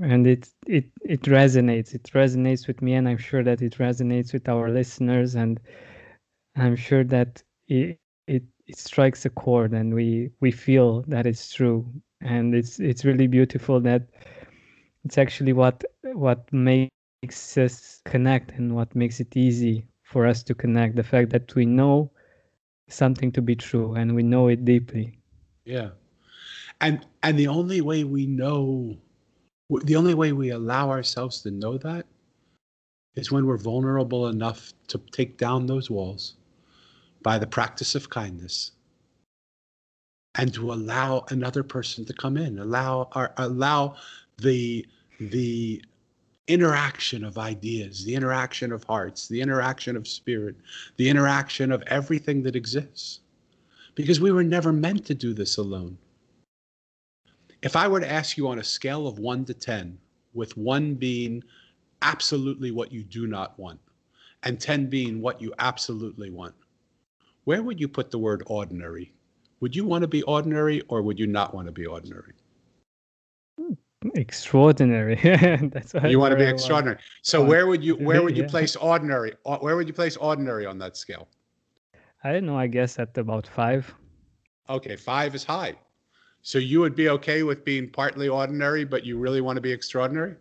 and 0.00 0.26
it 0.26 0.48
it 0.66 0.84
it 1.04 1.22
resonates. 1.22 1.94
It 1.94 2.04
resonates 2.14 2.66
with 2.66 2.82
me, 2.82 2.94
and 2.94 3.08
I'm 3.08 3.18
sure 3.18 3.42
that 3.44 3.62
it 3.62 3.74
resonates 3.78 4.32
with 4.32 4.48
our 4.48 4.70
listeners, 4.70 5.34
and 5.34 5.60
I'm 6.56 6.76
sure 6.76 7.04
that 7.04 7.42
it 7.68 7.98
it, 8.26 8.44
it 8.66 8.76
strikes 8.78 9.24
a 9.24 9.30
chord, 9.30 9.72
and 9.72 9.94
we 9.94 10.30
we 10.40 10.50
feel 10.50 11.02
that 11.08 11.26
it's 11.26 11.52
true, 11.52 11.86
and 12.20 12.54
it's 12.54 12.78
it's 12.80 13.04
really 13.04 13.26
beautiful 13.26 13.80
that 13.80 14.08
it's 15.04 15.18
actually 15.18 15.52
what 15.52 15.84
what 16.02 16.52
makes 16.52 17.56
us 17.56 18.00
connect 18.04 18.52
and 18.52 18.74
what 18.74 18.94
makes 18.94 19.20
it 19.20 19.36
easy 19.36 19.86
for 20.02 20.26
us 20.26 20.42
to 20.42 20.54
connect. 20.54 20.96
The 20.96 21.02
fact 21.02 21.30
that 21.30 21.54
we 21.54 21.66
know 21.66 22.10
something 22.88 23.30
to 23.32 23.42
be 23.42 23.54
true 23.54 23.94
and 23.94 24.14
we 24.14 24.22
know 24.22 24.48
it 24.48 24.64
deeply 24.64 25.18
yeah 25.64 25.90
and 26.80 27.06
and 27.22 27.38
the 27.38 27.46
only 27.46 27.80
way 27.80 28.04
we 28.04 28.26
know 28.26 28.96
the 29.84 29.96
only 29.96 30.14
way 30.14 30.32
we 30.32 30.50
allow 30.50 30.88
ourselves 30.88 31.42
to 31.42 31.50
know 31.50 31.76
that 31.76 32.06
is 33.14 33.30
when 33.30 33.44
we're 33.44 33.58
vulnerable 33.58 34.28
enough 34.28 34.72
to 34.86 34.98
take 35.12 35.36
down 35.36 35.66
those 35.66 35.90
walls 35.90 36.36
by 37.22 37.38
the 37.38 37.46
practice 37.46 37.94
of 37.94 38.08
kindness 38.08 38.72
and 40.36 40.54
to 40.54 40.72
allow 40.72 41.24
another 41.28 41.62
person 41.62 42.04
to 42.04 42.14
come 42.14 42.36
in 42.36 42.58
allow 42.58 43.08
or 43.14 43.32
allow 43.36 43.94
the 44.38 44.86
the 45.20 45.82
interaction 46.46 47.24
of 47.24 47.36
ideas, 47.38 48.04
the 48.04 48.14
interaction 48.14 48.72
of 48.72 48.84
hearts, 48.84 49.28
the 49.28 49.40
interaction 49.40 49.96
of 49.96 50.08
spirit, 50.08 50.56
the 50.96 51.08
interaction 51.08 51.70
of 51.70 51.82
everything 51.86 52.42
that 52.42 52.56
exists. 52.56 53.20
Because 53.94 54.20
we 54.20 54.32
were 54.32 54.44
never 54.44 54.72
meant 54.72 55.04
to 55.06 55.14
do 55.14 55.34
this 55.34 55.58
alone. 55.58 55.98
If 57.62 57.76
I 57.76 57.88
were 57.88 58.00
to 58.00 58.10
ask 58.10 58.36
you 58.38 58.48
on 58.48 58.60
a 58.60 58.64
scale 58.64 59.06
of 59.06 59.18
one 59.18 59.44
to 59.46 59.54
10, 59.54 59.98
with 60.32 60.56
one 60.56 60.94
being 60.94 61.42
absolutely 62.02 62.70
what 62.70 62.92
you 62.92 63.02
do 63.02 63.26
not 63.26 63.58
want, 63.58 63.80
and 64.44 64.60
10 64.60 64.86
being 64.86 65.20
what 65.20 65.42
you 65.42 65.52
absolutely 65.58 66.30
want, 66.30 66.54
where 67.44 67.62
would 67.62 67.80
you 67.80 67.88
put 67.88 68.10
the 68.10 68.18
word 68.18 68.44
ordinary? 68.46 69.12
Would 69.60 69.74
you 69.74 69.84
want 69.84 70.02
to 70.02 70.08
be 70.08 70.22
ordinary 70.22 70.80
or 70.82 71.02
would 71.02 71.18
you 71.18 71.26
not 71.26 71.52
want 71.54 71.66
to 71.66 71.72
be 71.72 71.86
ordinary? 71.86 72.34
Extraordinary. 74.14 75.16
That's 75.72 75.94
what 75.94 76.10
you 76.10 76.18
want 76.18 76.32
to 76.32 76.36
be 76.36 76.44
extraordinary. 76.44 76.98
So 77.22 77.42
where 77.44 77.66
would 77.66 77.82
you 77.84 77.94
where 77.96 78.22
would 78.22 78.36
you 78.36 78.44
yeah. 78.44 78.48
place 78.48 78.76
ordinary 78.76 79.34
where 79.60 79.76
would 79.76 79.86
you 79.86 79.94
place 79.94 80.16
ordinary 80.16 80.66
on 80.66 80.78
that 80.78 80.96
scale? 80.96 81.28
I 82.24 82.32
don't 82.32 82.46
know 82.46 82.58
i 82.58 82.66
guess 82.66 82.98
at 82.98 83.16
about 83.16 83.46
five. 83.46 83.92
Okay 84.68 84.96
five 84.96 85.34
is 85.34 85.44
high. 85.44 85.74
So 86.42 86.58
you 86.58 86.80
would 86.80 86.94
be 86.94 87.08
okay 87.10 87.42
with 87.42 87.64
being 87.64 87.90
partly 87.90 88.28
ordinary 88.28 88.84
but 88.84 89.04
you 89.04 89.18
really 89.18 89.40
want 89.40 89.56
to 89.56 89.62
be 89.62 89.72
extraordinary? 89.72 90.36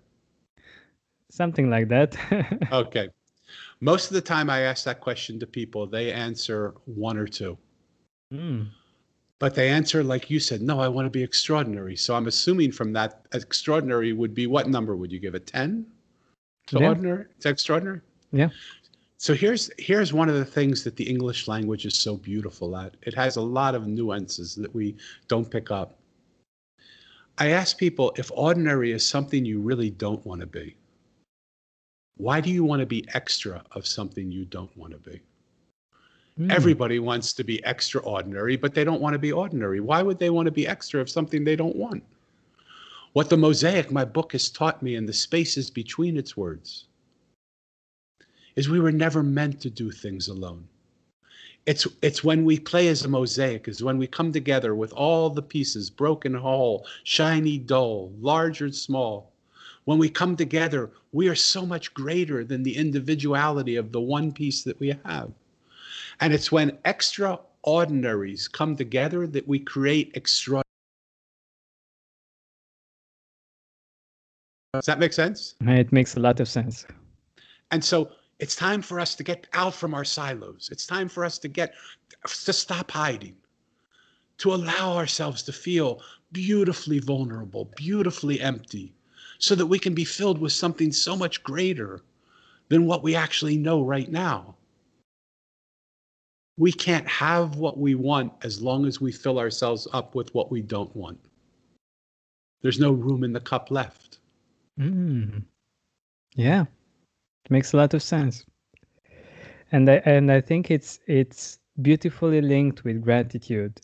Something 1.30 1.70
like 1.70 1.90
that. 1.90 2.18
Okay. 2.72 3.10
Most 3.80 4.08
of 4.10 4.14
the 4.16 4.22
time 4.22 4.50
i 4.50 4.62
ask 4.62 4.86
that 4.86 5.00
question 5.02 5.40
to 5.40 5.48
people 5.48 5.88
they 5.88 6.12
answer 6.12 6.74
one 6.86 7.18
or 7.18 7.28
two. 7.28 7.58
Mm 8.34 8.68
but 9.40 9.54
they 9.54 9.70
answer 9.70 10.04
like 10.04 10.30
you 10.30 10.40
said 10.40 10.62
no 10.62 10.80
i 10.80 10.88
want 10.88 11.06
to 11.06 11.10
be 11.10 11.24
extraordinary. 11.24 11.96
So 11.96 12.16
i'm 12.16 12.28
assuming 12.28 12.72
from 12.72 12.94
that 12.94 13.26
extraordinary 13.34 14.14
would 14.14 14.34
be 14.34 14.48
what 14.48 14.70
number 14.70 14.96
would 14.96 15.12
you 15.12 15.20
give 15.20 15.36
it? 15.36 15.48
10 15.48 15.86
to 16.68 16.80
yeah. 16.80 16.88
ordinary? 16.88 17.26
It's 17.36 17.46
extraordinary? 17.46 18.02
Yeah. 18.32 18.50
So 19.18 19.34
here's 19.34 19.72
here's 19.78 20.14
one 20.14 20.30
of 20.30 20.36
the 20.36 20.46
things 20.46 20.84
that 20.84 20.96
the 20.96 21.10
english 21.10 21.48
language 21.48 21.86
is 21.86 21.98
so 21.98 22.18
beautiful 22.18 22.78
at. 22.78 22.96
It 23.02 23.14
has 23.16 23.38
a 23.38 23.42
lot 23.42 23.74
of 23.74 23.88
nuances 23.88 24.56
that 24.56 24.74
we 24.74 24.96
don't 25.28 25.50
pick 25.50 25.72
up. 25.72 25.98
I 27.40 27.50
ask 27.50 27.78
people 27.78 28.14
if 28.18 28.32
ordinary 28.34 28.92
is 28.92 29.06
something 29.06 29.46
you 29.46 29.60
really 29.60 29.92
don't 29.92 30.26
want 30.26 30.42
to 30.42 30.48
be. 30.48 30.76
Why 32.18 32.42
do 32.42 32.50
you 32.50 32.64
want 32.64 32.80
to 32.80 32.88
be 32.88 33.06
extra 33.14 33.64
of 33.72 33.86
something 33.86 34.32
you 34.32 34.46
don't 34.46 34.76
want 34.76 34.94
to 34.94 35.00
be 35.00 35.22
Mm. 36.40 36.52
Everybody 36.52 37.00
wants 37.00 37.34
to 37.34 37.44
be 37.44 37.62
extraordinary, 37.66 38.58
but 38.58 38.74
they 38.74 38.84
don't 38.84 39.02
want 39.02 39.14
to 39.14 39.20
be 39.20 39.32
ordinary. 39.32 39.80
Why 39.80 40.04
would 40.04 40.20
they 40.20 40.30
want 40.30 40.46
to 40.46 40.52
be 40.52 40.68
extra 40.68 41.02
of 41.02 41.10
something 41.10 41.44
they 41.44 41.56
don't 41.56 41.76
want? 41.76 42.04
What 43.14 43.30
the 43.30 43.38
mosaic, 43.38 43.92
my 43.92 44.06
book, 44.06 44.34
has 44.34 44.50
taught 44.50 44.84
me 44.84 44.96
in 44.96 45.08
the 45.08 45.14
spaces 45.14 45.72
between 45.72 46.18
its 46.18 46.38
words 46.38 46.86
is 48.56 48.68
we 48.68 48.80
were 48.80 48.92
never 48.92 49.24
meant 49.24 49.62
to 49.62 49.70
do 49.70 49.92
things 49.92 50.28
alone. 50.28 50.68
It's, 51.66 51.88
it's 52.02 52.24
when 52.24 52.44
we 52.44 52.60
play 52.60 52.88
as 52.88 53.04
a 53.06 53.08
mosaic, 53.08 53.68
is 53.68 53.84
when 53.84 53.98
we 53.98 54.08
come 54.08 54.32
together 54.32 54.74
with 54.74 54.92
all 54.94 55.30
the 55.30 55.42
pieces, 55.42 55.90
broken 55.90 56.34
whole, 56.34 56.86
shiny, 57.04 57.58
dull, 57.58 58.12
large 58.20 58.62
or 58.62 58.72
small. 58.72 59.32
When 59.86 60.00
we 60.00 60.10
come 60.10 60.36
together, 60.36 60.92
we 61.12 61.28
are 61.30 61.36
so 61.36 61.66
much 61.66 61.94
greater 61.94 62.44
than 62.44 62.64
the 62.64 62.76
individuality 62.76 63.76
of 63.76 63.92
the 63.92 64.02
one 64.02 64.32
piece 64.32 64.64
that 64.64 64.80
we 64.80 64.96
have. 65.06 65.32
And 66.20 66.34
it's 66.34 66.52
when 66.52 66.78
extraordinaries 66.86 68.48
come 68.48 68.76
together 68.76 69.28
that 69.28 69.48
we 69.48 69.60
create 69.60 70.12
extraordinary. 70.16 70.64
Does 74.74 74.86
that 74.86 75.00
make 75.00 75.14
sense? 75.14 75.56
It 75.62 75.92
makes 75.92 76.16
a 76.16 76.20
lot 76.20 76.40
of 76.40 76.48
sense. 76.48 76.86
And 77.72 77.84
so 77.84 78.12
it's 78.40 78.56
time 78.56 78.82
for 78.82 79.00
us 79.00 79.16
to 79.16 79.24
get 79.24 79.48
out 79.54 79.74
from 79.74 79.94
our 79.94 80.06
silos. 80.06 80.70
It's 80.72 80.86
time 80.86 81.08
for 81.08 81.24
us 81.24 81.40
to 81.40 81.48
get 81.48 81.74
to 82.26 82.54
stop 82.54 82.92
hiding, 82.92 83.36
to 84.40 84.54
allow 84.54 84.96
ourselves 84.96 85.42
to 85.44 85.54
feel 85.54 86.02
beautifully 86.32 87.00
vulnerable, 87.00 87.72
beautifully 87.76 88.42
empty, 88.42 88.94
so 89.40 89.56
that 89.56 89.66
we 89.66 89.80
can 89.80 89.94
be 89.94 90.06
filled 90.06 90.40
with 90.40 90.52
something 90.52 90.92
so 90.92 91.16
much 91.16 91.44
greater 91.44 92.02
than 92.70 92.86
what 92.86 93.04
we 93.04 93.16
actually 93.16 93.58
know 93.58 93.82
right 93.84 94.12
now 94.12 94.57
we 96.58 96.72
can't 96.72 97.08
have 97.08 97.56
what 97.56 97.78
we 97.78 97.96
want 97.96 98.34
as 98.44 98.62
long 98.62 98.86
as 98.86 99.00
we 99.00 99.12
fill 99.12 99.40
ourselves 99.40 99.88
up 99.94 100.16
with 100.16 100.34
what 100.34 100.52
we 100.52 100.62
don't 100.62 100.94
want. 100.96 101.20
There's 102.62 102.80
no 102.80 102.92
room 102.92 103.24
in 103.24 103.32
the 103.32 103.40
cup 103.40 103.70
left. 103.70 104.18
Mm. 104.80 105.44
Yeah, 106.36 106.64
it 107.46 107.52
makes 107.52 107.74
a 107.74 107.78
lot 107.78 107.94
of 107.94 108.02
sense, 108.04 108.46
and 109.72 109.90
I 109.90 110.02
and 110.06 110.32
I 110.32 110.42
think 110.42 110.70
it's 110.72 111.00
it's 111.08 111.60
beautifully 111.82 112.42
linked 112.42 112.84
with 112.84 113.02
gratitude, 113.02 113.80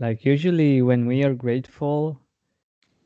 like 0.00 0.24
usually 0.24 0.82
when 0.82 1.06
we 1.06 1.24
are 1.24 1.34
grateful 1.34 2.20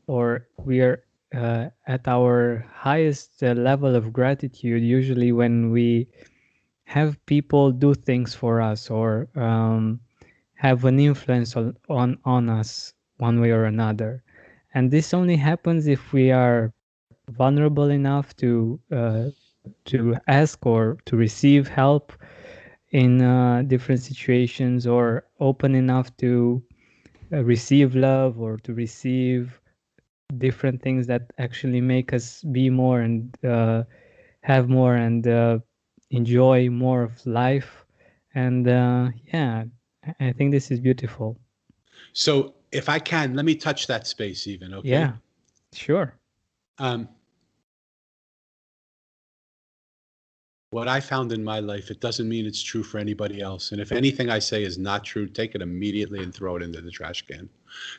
or 0.06 0.48
we 0.58 0.80
are 0.80 1.04
uh, 1.34 1.68
at 1.86 2.06
our 2.06 2.66
highest 2.72 3.42
uh, 3.42 3.52
level 3.52 3.94
of 3.96 4.12
gratitude 4.12 4.82
usually 4.82 5.32
when 5.32 5.70
we 5.70 6.06
have 6.92 7.24
people 7.26 7.72
do 7.72 7.94
things 7.94 8.34
for 8.34 8.60
us 8.60 8.90
or 8.90 9.28
um, 9.36 9.98
have 10.54 10.84
an 10.84 10.98
influence 10.98 11.56
on, 11.88 12.18
on 12.24 12.48
us 12.50 12.92
one 13.16 13.40
way 13.40 13.50
or 13.50 13.64
another. 13.64 14.22
And 14.74 14.90
this 14.90 15.14
only 15.14 15.36
happens 15.36 15.86
if 15.86 16.12
we 16.12 16.30
are 16.30 16.72
vulnerable 17.30 17.90
enough 17.90 18.36
to 18.36 18.78
uh, 18.90 19.24
to 19.84 20.16
ask 20.26 20.66
or 20.66 20.98
to 21.06 21.16
receive 21.16 21.68
help 21.68 22.12
in 22.90 23.22
uh, 23.22 23.62
different 23.66 24.02
situations 24.02 24.86
or 24.86 25.24
open 25.38 25.74
enough 25.74 26.08
to 26.16 26.62
uh, 27.32 27.42
receive 27.44 27.94
love 27.94 28.40
or 28.40 28.56
to 28.58 28.74
receive 28.74 29.60
different 30.38 30.82
things 30.82 31.06
that 31.06 31.22
actually 31.38 31.80
make 31.80 32.12
us 32.12 32.42
be 32.58 32.70
more 32.70 33.00
and 33.00 33.36
uh, 33.44 33.82
have 34.42 34.68
more 34.68 34.96
and 34.96 35.26
uh, 35.26 35.58
enjoy 36.12 36.68
more 36.70 37.02
of 37.02 37.26
life 37.26 37.84
and 38.34 38.68
uh, 38.68 39.08
yeah 39.32 39.64
i 40.20 40.32
think 40.32 40.52
this 40.52 40.70
is 40.70 40.80
beautiful 40.80 41.36
So, 42.12 42.54
if 42.72 42.88
I 42.88 42.98
can, 42.98 43.34
let 43.34 43.44
me 43.44 43.54
touch 43.54 43.86
that 43.86 44.06
space 44.06 44.46
even. 44.46 44.74
Okay. 44.74 44.88
yeah 44.88 45.12
sure 45.72 46.14
Um, 46.78 47.08
what 50.70 50.88
I 50.88 51.00
found 51.00 51.32
in 51.32 51.44
my 51.44 51.60
life, 51.60 51.90
it 51.90 52.00
doesn't 52.00 52.28
mean 52.28 52.46
it's 52.46 52.62
true 52.62 52.82
for 52.82 52.96
anybody 52.98 53.42
else. 53.42 53.72
And 53.72 53.80
if 53.80 53.92
anything 53.92 54.30
I 54.30 54.38
say 54.38 54.64
is 54.64 54.78
not 54.78 55.04
true, 55.04 55.26
take 55.26 55.54
it 55.54 55.60
immediately 55.60 56.22
and 56.22 56.34
throw 56.34 56.56
it 56.56 56.62
into 56.62 56.80
the 56.80 56.90
trash 56.90 57.20
can. 57.22 57.50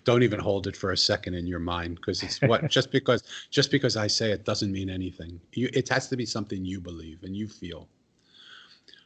Don't 0.06 0.24
even 0.24 0.40
hold 0.40 0.66
it 0.66 0.76
for 0.76 0.92
a 0.92 0.98
second 0.98 1.36
in 1.36 1.46
your 1.46 1.60
mind 1.60 1.96
because 1.98 2.24
it's 2.24 2.42
what 2.42 2.68
just 2.78 2.92
because 2.92 3.22
just 3.52 3.70
because 3.70 3.96
I 3.96 4.08
say 4.08 4.32
it 4.32 4.44
doesn't 4.44 4.72
mean 4.72 4.90
anything. 4.90 5.40
You, 5.54 5.70
it 5.74 5.88
has 5.90 6.08
to 6.10 6.18
be 6.18 6.26
something 6.26 6.66
you 6.66 6.82
believe 6.82 7.22
and 7.24 7.38
you 7.38 7.48
feel. 7.48 7.88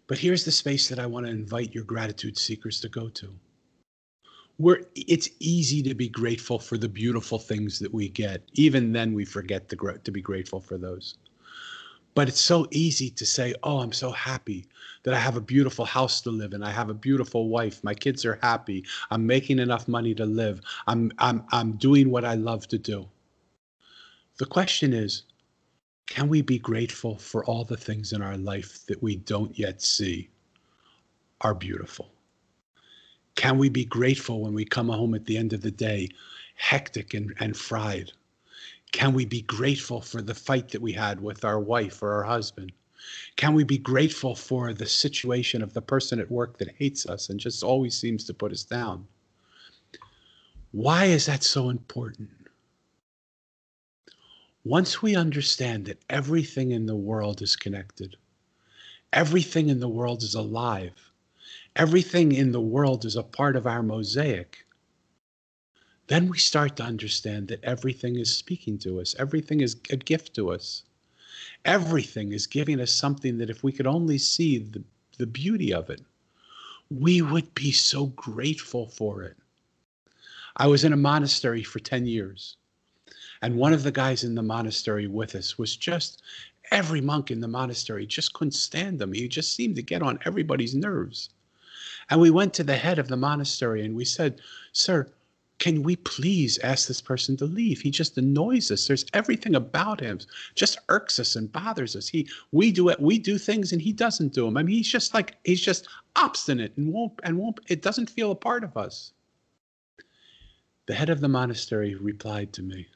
But 0.07 0.17
here's 0.17 0.45
the 0.45 0.51
space 0.51 0.87
that 0.87 0.99
I 0.99 1.05
want 1.05 1.25
to 1.25 1.31
invite 1.31 1.75
your 1.75 1.83
gratitude 1.83 2.37
seekers 2.37 2.79
to 2.81 2.89
go 2.89 3.09
to. 3.09 3.33
Where 4.57 4.81
it's 4.95 5.29
easy 5.39 5.83
to 5.83 5.93
be 5.93 6.09
grateful 6.09 6.57
for 6.59 6.77
the 6.77 6.89
beautiful 6.89 7.37
things 7.37 7.77
that 7.79 7.93
we 7.93 8.09
get. 8.09 8.41
Even 8.53 8.93
then, 8.93 9.13
we 9.13 9.25
forget 9.25 9.69
to, 9.69 9.99
to 10.03 10.11
be 10.11 10.21
grateful 10.21 10.61
for 10.61 10.77
those. 10.77 11.15
But 12.15 12.27
it's 12.27 12.39
so 12.39 12.67
easy 12.71 13.11
to 13.11 13.25
say, 13.25 13.53
Oh, 13.61 13.79
I'm 13.79 13.93
so 13.93 14.09
happy 14.11 14.65
that 15.03 15.13
I 15.13 15.19
have 15.19 15.37
a 15.37 15.41
beautiful 15.41 15.85
house 15.85 16.21
to 16.21 16.31
live 16.31 16.53
in. 16.53 16.63
I 16.63 16.71
have 16.71 16.89
a 16.89 16.95
beautiful 16.95 17.49
wife. 17.49 17.83
My 17.83 17.93
kids 17.93 18.25
are 18.25 18.39
happy. 18.41 18.85
I'm 19.11 19.27
making 19.27 19.59
enough 19.59 19.87
money 19.87 20.15
to 20.15 20.25
live. 20.25 20.61
I'm, 20.87 21.11
I'm, 21.19 21.43
I'm 21.51 21.73
doing 21.73 22.09
what 22.09 22.25
I 22.25 22.33
love 22.33 22.67
to 22.69 22.79
do. 22.79 23.07
The 24.39 24.47
question 24.47 24.93
is, 24.93 25.23
can 26.07 26.29
we 26.29 26.41
be 26.41 26.57
grateful 26.57 27.17
for 27.17 27.45
all 27.45 27.63
the 27.63 27.77
things 27.77 28.13
in 28.13 28.21
our 28.21 28.37
life 28.37 28.85
that 28.87 29.03
we 29.03 29.17
don't 29.17 29.57
yet 29.59 29.81
see 29.81 30.29
are 31.41 31.53
beautiful? 31.53 32.09
Can 33.35 33.57
we 33.57 33.69
be 33.69 33.85
grateful 33.85 34.41
when 34.41 34.53
we 34.53 34.65
come 34.65 34.89
home 34.89 35.13
at 35.13 35.25
the 35.25 35.37
end 35.37 35.53
of 35.53 35.61
the 35.61 35.69
day, 35.69 36.09
hectic 36.55 37.13
and, 37.13 37.35
and 37.39 37.55
fried? 37.55 38.13
Can 38.91 39.13
we 39.13 39.25
be 39.25 39.41
grateful 39.43 40.01
for 40.01 40.21
the 40.21 40.33
fight 40.33 40.69
that 40.69 40.81
we 40.81 40.93
had 40.93 41.21
with 41.21 41.45
our 41.45 41.59
wife 41.59 42.01
or 42.01 42.13
our 42.13 42.23
husband? 42.23 42.71
Can 43.35 43.53
we 43.53 43.63
be 43.63 43.77
grateful 43.77 44.33
for 44.33 44.73
the 44.73 44.87
situation 44.87 45.61
of 45.61 45.73
the 45.73 45.81
person 45.81 46.19
at 46.19 46.31
work 46.31 46.57
that 46.57 46.75
hates 46.77 47.05
us 47.05 47.29
and 47.29 47.39
just 47.39 47.63
always 47.63 47.95
seems 47.95 48.23
to 48.23 48.33
put 48.33 48.51
us 48.51 48.63
down? 48.63 49.05
Why 50.71 51.05
is 51.05 51.25
that 51.27 51.43
so 51.43 51.69
important? 51.69 52.29
Once 54.67 55.01
we 55.01 55.15
understand 55.15 55.85
that 55.85 56.03
everything 56.09 56.71
in 56.71 56.87
the 56.87 56.95
world 56.95 57.41
is 57.41 57.55
connected, 57.55 58.17
everything 59.13 59.69
in 59.69 59.79
the 59.79 59.87
world 59.87 60.21
is 60.21 60.35
alive, 60.35 61.13
everything 61.77 62.33
in 62.33 62.51
the 62.51 62.59
world 62.59 63.05
is 63.05 63.15
a 63.15 63.23
part 63.23 63.55
of 63.55 63.65
our 63.65 63.81
mosaic, 63.81 64.65
then 66.07 66.27
we 66.27 66.37
start 66.37 66.75
to 66.75 66.83
understand 66.83 67.47
that 67.47 67.63
everything 67.63 68.17
is 68.17 68.35
speaking 68.35 68.77
to 68.77 68.99
us, 68.99 69.15
everything 69.17 69.61
is 69.61 69.77
a 69.89 69.95
gift 69.95 70.33
to 70.35 70.51
us. 70.51 70.83
Everything 71.63 72.33
is 72.33 72.45
giving 72.45 72.81
us 72.81 72.93
something 72.93 73.37
that 73.37 73.49
if 73.49 73.63
we 73.63 73.71
could 73.71 73.87
only 73.87 74.17
see 74.17 74.57
the, 74.57 74.83
the 75.17 75.27
beauty 75.27 75.73
of 75.73 75.89
it, 75.89 76.01
we 76.89 77.21
would 77.21 77.55
be 77.55 77.71
so 77.71 78.07
grateful 78.07 78.87
for 78.87 79.23
it. 79.23 79.37
I 80.57 80.67
was 80.67 80.83
in 80.83 80.91
a 80.91 80.97
monastery 80.97 81.63
for 81.63 81.79
10 81.79 82.05
years. 82.05 82.57
And 83.41 83.55
one 83.55 83.73
of 83.73 83.83
the 83.83 83.91
guys 83.91 84.23
in 84.23 84.35
the 84.35 84.43
monastery 84.43 85.07
with 85.07 85.35
us 85.35 85.57
was 85.57 85.75
just 85.75 86.21
every 86.71 87.01
monk 87.01 87.31
in 87.31 87.39
the 87.39 87.47
monastery 87.47 88.05
just 88.05 88.33
couldn't 88.33 88.51
stand 88.51 89.01
him. 89.01 89.13
He 89.13 89.27
just 89.27 89.53
seemed 89.53 89.75
to 89.75 89.81
get 89.81 90.01
on 90.01 90.19
everybody's 90.25 90.75
nerves. 90.75 91.29
And 92.09 92.19
we 92.21 92.29
went 92.29 92.53
to 92.55 92.63
the 92.63 92.77
head 92.77 92.99
of 92.99 93.07
the 93.07 93.17
monastery 93.17 93.83
and 93.83 93.95
we 93.95 94.05
said, 94.05 94.41
Sir, 94.71 95.11
can 95.59 95.81
we 95.81 95.95
please 95.95 96.59
ask 96.59 96.87
this 96.87 97.01
person 97.01 97.35
to 97.37 97.45
leave? 97.45 97.81
He 97.81 97.89
just 97.89 98.17
annoys 98.17 98.69
us. 98.69 98.87
There's 98.87 99.05
everything 99.13 99.55
about 99.55 99.99
him 99.99 100.19
just 100.53 100.77
irks 100.87 101.19
us 101.19 101.35
and 101.35 101.51
bothers 101.51 101.95
us. 101.95 102.07
He 102.07 102.29
we 102.51 102.71
do 102.71 102.89
it, 102.89 102.99
we 102.99 103.17
do 103.17 103.37
things 103.37 103.73
and 103.73 103.81
he 103.81 103.91
doesn't 103.91 104.33
do 104.33 104.45
them. 104.45 104.57
I 104.57 104.63
mean, 104.63 104.75
he's 104.75 104.91
just 104.91 105.13
like 105.13 105.35
he's 105.43 105.61
just 105.61 105.87
obstinate 106.15 106.77
and 106.77 106.93
won't 106.93 107.19
and 107.23 107.37
won't 107.37 107.59
it 107.67 107.81
doesn't 107.81 108.09
feel 108.09 108.31
a 108.31 108.35
part 108.35 108.63
of 108.63 108.77
us. 108.77 109.13
The 110.85 110.93
head 110.93 111.09
of 111.09 111.21
the 111.21 111.27
monastery 111.27 111.95
replied 111.95 112.53
to 112.53 112.61
me, 112.61 112.87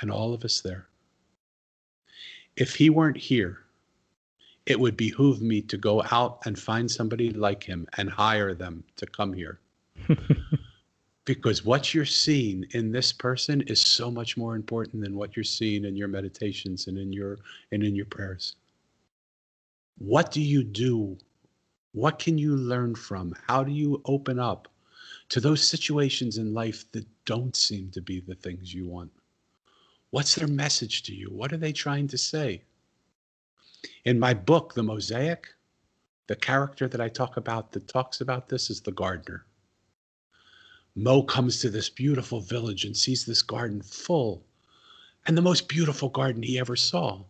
and 0.00 0.10
all 0.10 0.34
of 0.34 0.44
us 0.44 0.60
there. 0.60 0.86
If 2.56 2.74
he 2.74 2.90
weren't 2.90 3.16
here, 3.16 3.60
it 4.66 4.78
would 4.78 4.96
behoove 4.96 5.40
me 5.40 5.62
to 5.62 5.76
go 5.76 6.02
out 6.10 6.40
and 6.44 6.58
find 6.58 6.90
somebody 6.90 7.30
like 7.30 7.64
him 7.64 7.86
and 7.96 8.10
hire 8.10 8.54
them 8.54 8.84
to 8.96 9.06
come 9.06 9.32
here. 9.32 9.60
because 11.24 11.64
what 11.64 11.94
you're 11.94 12.04
seeing 12.04 12.64
in 12.70 12.90
this 12.90 13.12
person 13.12 13.60
is 13.62 13.80
so 13.80 14.10
much 14.10 14.36
more 14.36 14.56
important 14.56 15.02
than 15.02 15.16
what 15.16 15.36
you're 15.36 15.44
seeing 15.44 15.84
in 15.84 15.96
your 15.96 16.08
meditations 16.08 16.86
and 16.86 16.98
in 16.98 17.12
your 17.12 17.38
and 17.72 17.84
in 17.84 17.94
your 17.94 18.06
prayers. 18.06 18.56
What 19.98 20.32
do 20.32 20.40
you 20.40 20.64
do? 20.64 21.18
What 21.92 22.18
can 22.18 22.38
you 22.38 22.56
learn 22.56 22.94
from? 22.94 23.34
How 23.46 23.62
do 23.62 23.72
you 23.72 24.00
open 24.06 24.38
up 24.38 24.68
to 25.28 25.40
those 25.40 25.66
situations 25.66 26.38
in 26.38 26.54
life 26.54 26.90
that 26.92 27.06
don't 27.24 27.54
seem 27.54 27.90
to 27.90 28.00
be 28.00 28.20
the 28.20 28.34
things 28.34 28.74
you 28.74 28.86
want? 28.86 29.10
What's 30.10 30.34
their 30.34 30.48
message 30.48 31.04
to 31.04 31.14
you? 31.14 31.28
What 31.30 31.52
are 31.52 31.56
they 31.56 31.72
trying 31.72 32.08
to 32.08 32.18
say? 32.18 32.62
In 34.04 34.18
my 34.18 34.34
book, 34.34 34.74
The 34.74 34.82
Mosaic, 34.82 35.54
the 36.26 36.34
character 36.34 36.88
that 36.88 37.00
I 37.00 37.08
talk 37.08 37.36
about 37.36 37.72
that 37.72 37.86
talks 37.86 38.20
about 38.20 38.48
this 38.48 38.70
is 38.70 38.80
the 38.80 38.92
gardener. 38.92 39.46
Mo 40.96 41.22
comes 41.22 41.60
to 41.60 41.70
this 41.70 41.88
beautiful 41.88 42.40
village 42.40 42.84
and 42.84 42.96
sees 42.96 43.24
this 43.24 43.42
garden 43.42 43.82
full, 43.82 44.44
and 45.26 45.36
the 45.36 45.42
most 45.42 45.68
beautiful 45.68 46.08
garden 46.08 46.42
he 46.42 46.58
ever 46.58 46.74
saw. 46.74 47.22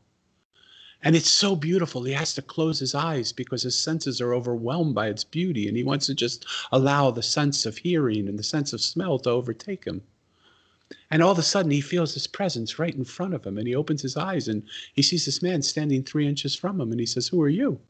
And 1.03 1.15
it's 1.15 1.31
so 1.31 1.57
beautiful, 1.57 2.05
he 2.05 2.13
has 2.13 2.33
to 2.35 2.43
close 2.43 2.79
his 2.79 2.95
eyes 2.95 3.33
because 3.33 3.63
his 3.63 3.79
senses 3.79 4.23
are 4.23 4.35
overwhelmed 4.35 4.95
by 4.95 5.09
its 5.09 5.25
beauty, 5.25 5.69
and 5.69 5.77
he 5.77 5.85
wants 5.85 6.07
to 6.07 6.15
just 6.15 6.47
allow 6.73 7.11
the 7.11 7.23
sense 7.23 7.67
of 7.67 7.79
hearing 7.79 8.27
and 8.27 8.39
the 8.39 8.43
sense 8.43 8.73
of 8.73 8.81
smell 8.81 9.19
to 9.19 9.31
overtake 9.31 9.85
him. 9.85 10.03
And 11.11 11.23
all 11.23 11.33
of 11.33 11.39
a 11.39 11.43
sudden, 11.43 11.71
he 11.71 11.81
feels 11.81 12.15
this 12.15 12.27
presence 12.27 12.79
right 12.79 12.95
in 12.95 13.05
front 13.05 13.35
of 13.35 13.45
him, 13.47 13.59
and 13.59 13.67
he 13.67 13.75
opens 13.75 14.03
his 14.03 14.17
eyes 14.17 14.49
and 14.49 14.63
he 14.95 15.03
sees 15.03 15.25
this 15.25 15.43
man 15.43 15.63
standing 15.63 16.03
three 16.03 16.27
inches 16.27 16.55
from 16.55 16.81
him, 16.81 16.91
and 16.91 17.01
he 17.01 17.07
says, 17.07 17.29
Who 17.29 17.41
are 17.43 17.49
you? 17.49 17.81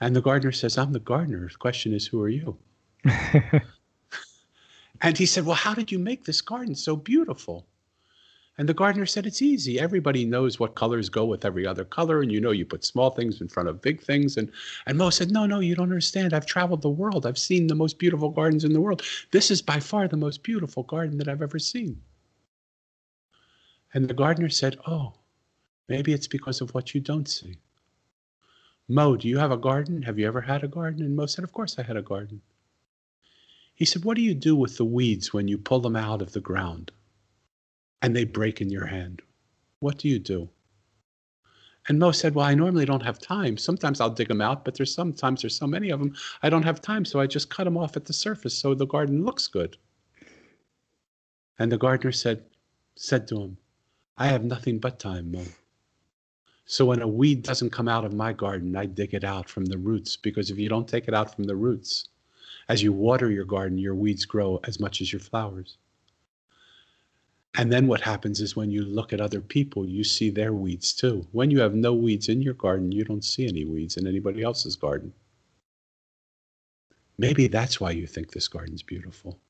And 0.00 0.14
the 0.14 0.20
gardener 0.20 0.52
says, 0.52 0.78
I'm 0.78 0.92
the 0.92 1.00
gardener. 1.00 1.48
The 1.48 1.58
question 1.58 1.92
is, 1.92 2.06
Who 2.06 2.20
are 2.22 2.28
you? 2.28 2.56
And 5.02 5.18
he 5.18 5.26
said, 5.26 5.44
Well, 5.44 5.56
how 5.56 5.74
did 5.74 5.92
you 5.92 5.98
make 5.98 6.24
this 6.24 6.40
garden 6.40 6.74
so 6.74 6.96
beautiful? 6.96 7.66
And 8.58 8.66
the 8.66 8.74
gardener 8.74 9.04
said, 9.04 9.26
It's 9.26 9.42
easy. 9.42 9.78
Everybody 9.78 10.24
knows 10.24 10.58
what 10.58 10.74
colors 10.74 11.10
go 11.10 11.26
with 11.26 11.44
every 11.44 11.66
other 11.66 11.84
color. 11.84 12.22
And 12.22 12.32
you 12.32 12.40
know, 12.40 12.52
you 12.52 12.64
put 12.64 12.84
small 12.84 13.10
things 13.10 13.40
in 13.40 13.48
front 13.48 13.68
of 13.68 13.82
big 13.82 14.00
things. 14.00 14.38
And, 14.38 14.50
and 14.86 14.96
Mo 14.96 15.10
said, 15.10 15.30
No, 15.30 15.44
no, 15.44 15.60
you 15.60 15.74
don't 15.74 15.90
understand. 15.90 16.32
I've 16.32 16.46
traveled 16.46 16.80
the 16.80 16.88
world. 16.88 17.26
I've 17.26 17.38
seen 17.38 17.66
the 17.66 17.74
most 17.74 17.98
beautiful 17.98 18.30
gardens 18.30 18.64
in 18.64 18.72
the 18.72 18.80
world. 18.80 19.02
This 19.30 19.50
is 19.50 19.60
by 19.60 19.78
far 19.78 20.08
the 20.08 20.16
most 20.16 20.42
beautiful 20.42 20.84
garden 20.84 21.18
that 21.18 21.28
I've 21.28 21.42
ever 21.42 21.58
seen. 21.58 22.00
And 23.92 24.08
the 24.08 24.14
gardener 24.14 24.48
said, 24.48 24.78
Oh, 24.86 25.12
maybe 25.88 26.14
it's 26.14 26.28
because 26.28 26.62
of 26.62 26.72
what 26.74 26.94
you 26.94 27.00
don't 27.00 27.28
see. 27.28 27.58
Mo, 28.88 29.16
do 29.16 29.28
you 29.28 29.36
have 29.36 29.52
a 29.52 29.56
garden? 29.58 30.02
Have 30.02 30.18
you 30.18 30.26
ever 30.26 30.40
had 30.40 30.64
a 30.64 30.68
garden? 30.68 31.04
And 31.04 31.14
Mo 31.14 31.26
said, 31.26 31.44
Of 31.44 31.52
course 31.52 31.78
I 31.78 31.82
had 31.82 31.96
a 31.98 32.02
garden. 32.02 32.40
He 33.74 33.84
said, 33.84 34.04
What 34.04 34.16
do 34.16 34.22
you 34.22 34.32
do 34.32 34.56
with 34.56 34.78
the 34.78 34.84
weeds 34.86 35.34
when 35.34 35.46
you 35.46 35.58
pull 35.58 35.80
them 35.80 35.96
out 35.96 36.22
of 36.22 36.32
the 36.32 36.40
ground 36.40 36.90
and 38.06 38.14
they 38.14 38.22
break 38.22 38.60
in 38.60 38.70
your 38.70 38.86
hand? 38.86 39.20
What 39.80 39.98
do 39.98 40.06
you 40.06 40.20
do? 40.20 40.48
And 41.88 41.98
Mo 41.98 42.12
said, 42.12 42.36
Well, 42.36 42.46
I 42.46 42.54
normally 42.54 42.84
don't 42.84 43.02
have 43.02 43.18
time. 43.18 43.56
Sometimes 43.56 44.00
I'll 44.00 44.10
dig 44.10 44.28
them 44.28 44.40
out, 44.40 44.64
but 44.64 44.76
there's 44.76 44.94
sometimes 44.94 45.42
there's 45.42 45.58
so 45.58 45.66
many 45.66 45.90
of 45.90 45.98
them, 45.98 46.14
I 46.40 46.48
don't 46.48 46.62
have 46.62 46.80
time. 46.80 47.04
So 47.04 47.18
I 47.18 47.26
just 47.26 47.50
cut 47.50 47.64
them 47.64 47.76
off 47.76 47.96
at 47.96 48.04
the 48.04 48.12
surface 48.12 48.56
so 48.56 48.74
the 48.74 48.86
garden 48.86 49.24
looks 49.24 49.48
good. 49.48 49.76
And 51.58 51.72
the 51.72 51.78
gardener 51.78 52.12
said, 52.12 52.44
said 52.94 53.26
to 53.26 53.40
him, 53.40 53.56
I 54.16 54.28
have 54.28 54.44
nothing 54.44 54.78
but 54.78 55.00
time, 55.00 55.32
Mo. 55.32 55.42
So 56.64 56.84
when 56.84 57.02
a 57.02 57.08
weed 57.08 57.42
doesn't 57.42 57.70
come 57.70 57.88
out 57.88 58.04
of 58.04 58.14
my 58.14 58.32
garden, 58.32 58.76
I 58.76 58.86
dig 58.86 59.14
it 59.14 59.24
out 59.24 59.48
from 59.48 59.64
the 59.64 59.78
roots 59.78 60.16
because 60.16 60.48
if 60.48 60.58
you 60.58 60.68
don't 60.68 60.86
take 60.86 61.08
it 61.08 61.14
out 61.14 61.34
from 61.34 61.44
the 61.44 61.56
roots, 61.56 62.08
as 62.68 62.84
you 62.84 62.92
water 62.92 63.32
your 63.32 63.44
garden, 63.44 63.78
your 63.78 63.96
weeds 63.96 64.24
grow 64.24 64.60
as 64.62 64.78
much 64.78 65.00
as 65.00 65.12
your 65.12 65.18
flowers. 65.18 65.78
And 67.58 67.72
then 67.72 67.86
what 67.86 68.02
happens 68.02 68.40
is 68.40 68.54
when 68.54 68.70
you 68.70 68.84
look 68.84 69.12
at 69.14 69.20
other 69.20 69.40
people, 69.40 69.88
you 69.88 70.04
see 70.04 70.28
their 70.28 70.52
weeds 70.52 70.92
too. 70.92 71.26
When 71.32 71.50
you 71.50 71.60
have 71.60 71.74
no 71.74 71.94
weeds 71.94 72.28
in 72.28 72.42
your 72.42 72.54
garden, 72.54 72.92
you 72.92 73.02
don't 73.02 73.24
see 73.24 73.48
any 73.48 73.64
weeds 73.64 73.96
in 73.96 74.06
anybody 74.06 74.42
else's 74.42 74.76
garden. 74.76 75.14
Maybe 77.16 77.48
that's 77.48 77.80
why 77.80 77.92
you 77.92 78.06
think 78.06 78.32
this 78.32 78.48
garden's 78.48 78.82
beautiful. 78.82 79.40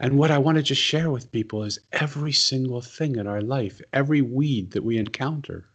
And 0.00 0.18
what 0.18 0.32
I 0.32 0.38
want 0.38 0.56
to 0.56 0.64
just 0.64 0.82
share 0.82 1.10
with 1.10 1.30
people 1.30 1.62
is 1.62 1.78
every 1.92 2.32
single 2.32 2.80
thing 2.80 3.14
in 3.14 3.28
our 3.28 3.40
life, 3.40 3.80
every 3.92 4.20
weed 4.20 4.72
that 4.72 4.82
we 4.82 4.98
encounter, 4.98 5.66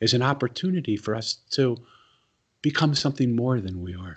is 0.00 0.14
an 0.14 0.22
opportunity 0.22 0.96
for 0.96 1.14
us 1.14 1.34
to 1.50 1.76
become 2.62 2.94
something 2.94 3.36
more 3.36 3.60
than 3.60 3.82
we 3.82 3.94
are. 3.94 4.16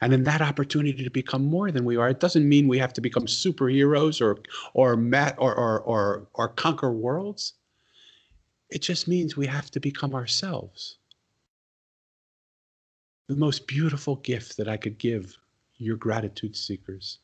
And 0.00 0.12
in 0.12 0.24
that 0.24 0.42
opportunity 0.42 1.02
to 1.04 1.10
become 1.10 1.44
more 1.44 1.70
than 1.70 1.84
we 1.84 1.96
are, 1.96 2.10
it 2.10 2.20
doesn't 2.20 2.48
mean 2.48 2.68
we 2.68 2.78
have 2.78 2.92
to 2.94 3.00
become 3.00 3.26
superheroes 3.26 4.20
or 4.20 4.38
or 4.74 4.96
mat 4.96 5.36
or 5.38 5.54
or 5.54 5.80
or, 5.80 6.28
or 6.34 6.48
conquer 6.48 6.92
worlds. 6.92 7.54
It 8.68 8.82
just 8.82 9.08
means 9.08 9.36
we 9.36 9.46
have 9.46 9.70
to 9.70 9.80
become 9.80 10.14
ourselves. 10.14 10.98
The 13.28 13.36
most 13.36 13.66
beautiful 13.66 14.16
gift 14.16 14.56
that 14.56 14.68
I 14.68 14.76
could 14.76 14.98
give 14.98 15.36
your 15.78 15.96
gratitude 15.96 16.56
seekers 16.56 17.18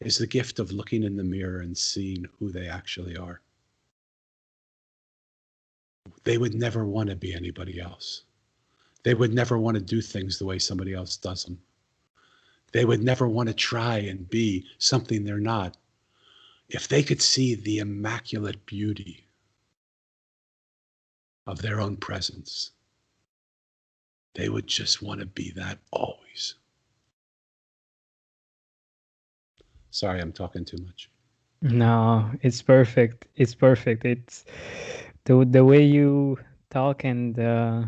is 0.00 0.18
the 0.18 0.26
gift 0.26 0.58
of 0.58 0.70
looking 0.70 1.02
in 1.02 1.16
the 1.16 1.24
mirror 1.24 1.60
and 1.60 1.76
seeing 1.76 2.26
who 2.38 2.50
they 2.50 2.68
actually 2.68 3.16
are. 3.16 3.40
They 6.24 6.38
would 6.38 6.54
never 6.54 6.86
want 6.86 7.10
to 7.10 7.16
be 7.16 7.34
anybody 7.34 7.80
else. 7.80 8.22
They 9.02 9.14
would 9.14 9.32
never 9.32 9.58
want 9.58 9.76
to 9.76 9.82
do 9.82 10.00
things 10.00 10.38
the 10.38 10.44
way 10.44 10.58
somebody 10.58 10.92
else 10.94 11.16
does 11.16 11.44
them. 11.44 11.60
They 12.72 12.84
would 12.84 13.02
never 13.02 13.28
want 13.28 13.48
to 13.48 13.54
try 13.54 13.98
and 13.98 14.28
be 14.28 14.66
something 14.78 15.24
they're 15.24 15.38
not. 15.38 15.76
If 16.68 16.88
they 16.88 17.02
could 17.02 17.22
see 17.22 17.54
the 17.54 17.78
immaculate 17.78 18.66
beauty 18.66 19.26
of 21.46 21.62
their 21.62 21.80
own 21.80 21.96
presence, 21.96 22.72
they 24.34 24.48
would 24.48 24.66
just 24.66 25.00
want 25.00 25.20
to 25.20 25.26
be 25.26 25.50
that 25.52 25.78
always. 25.90 26.56
Sorry, 29.90 30.20
I'm 30.20 30.32
talking 30.32 30.64
too 30.64 30.76
much. 30.84 31.10
No, 31.62 32.30
it's 32.42 32.62
perfect. 32.62 33.26
It's 33.36 33.54
perfect. 33.54 34.04
It's 34.04 34.44
the 35.24 35.44
the 35.44 35.64
way 35.64 35.82
you 35.82 36.38
talk 36.70 37.04
and 37.04 37.38
uh, 37.38 37.82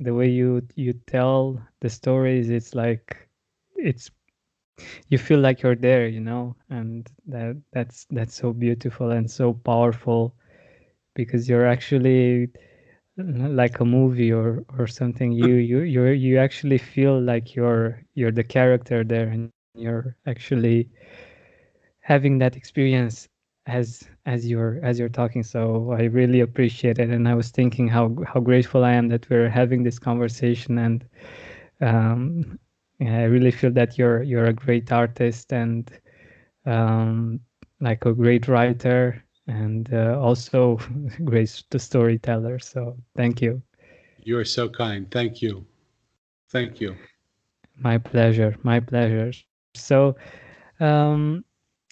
the 0.00 0.14
way 0.14 0.28
you 0.28 0.62
you 0.76 0.92
tell 1.06 1.60
the 1.80 1.88
stories. 1.90 2.50
It's 2.50 2.74
like 2.74 3.28
it's 3.76 4.10
you 5.08 5.18
feel 5.18 5.40
like 5.40 5.62
you're 5.62 5.76
there, 5.76 6.06
you 6.08 6.20
know, 6.20 6.56
and 6.70 7.08
that 7.26 7.56
that's 7.72 8.06
that's 8.10 8.34
so 8.34 8.52
beautiful 8.52 9.10
and 9.10 9.30
so 9.30 9.52
powerful 9.52 10.34
because 11.14 11.48
you're 11.48 11.66
actually 11.66 12.48
like 13.16 13.80
a 13.80 13.84
movie 13.84 14.32
or 14.32 14.64
or 14.78 14.86
something 14.86 15.32
you 15.32 15.54
you 15.70 15.80
you 15.80 16.04
you 16.06 16.38
actually 16.38 16.78
feel 16.78 17.20
like 17.20 17.54
you're 17.54 18.02
you're 18.14 18.32
the 18.32 18.44
character 18.44 19.04
there 19.04 19.28
and 19.28 19.50
you're 19.74 20.16
actually 20.26 20.88
having 22.00 22.38
that 22.38 22.56
experience 22.56 23.28
as 23.68 24.08
as 24.26 24.50
you're 24.50 24.80
as 24.84 24.98
you're 24.98 25.16
talking 25.20 25.44
so 25.44 25.92
i 25.92 26.04
really 26.04 26.40
appreciate 26.40 26.98
it 26.98 27.10
and 27.10 27.28
i 27.28 27.34
was 27.34 27.50
thinking 27.50 27.88
how 27.88 28.16
how 28.26 28.40
grateful 28.40 28.84
i 28.84 28.92
am 28.92 29.08
that 29.08 29.28
we're 29.30 29.50
having 29.50 29.84
this 29.84 29.98
conversation 29.98 30.78
and 30.78 31.06
um 31.80 32.58
i 33.02 33.24
really 33.24 33.52
feel 33.52 33.70
that 33.72 33.98
you're 33.98 34.22
you're 34.22 34.46
a 34.46 34.52
great 34.52 34.92
artist 34.92 35.52
and 35.52 35.92
um 36.66 37.40
like 37.80 38.04
a 38.06 38.14
great 38.14 38.48
writer 38.48 39.22
and 39.48 39.92
uh, 39.92 40.18
also 40.20 40.78
great 41.24 41.48
storyteller. 41.48 42.58
So 42.58 42.96
thank 43.16 43.42
you. 43.42 43.62
You 44.22 44.38
are 44.38 44.44
so 44.44 44.68
kind. 44.68 45.10
Thank 45.10 45.42
you. 45.42 45.66
Thank 46.50 46.80
you. 46.80 46.96
My 47.78 47.98
pleasure. 47.98 48.56
My 48.62 48.80
pleasure. 48.80 49.32
So 49.74 50.16
um, 50.80 51.44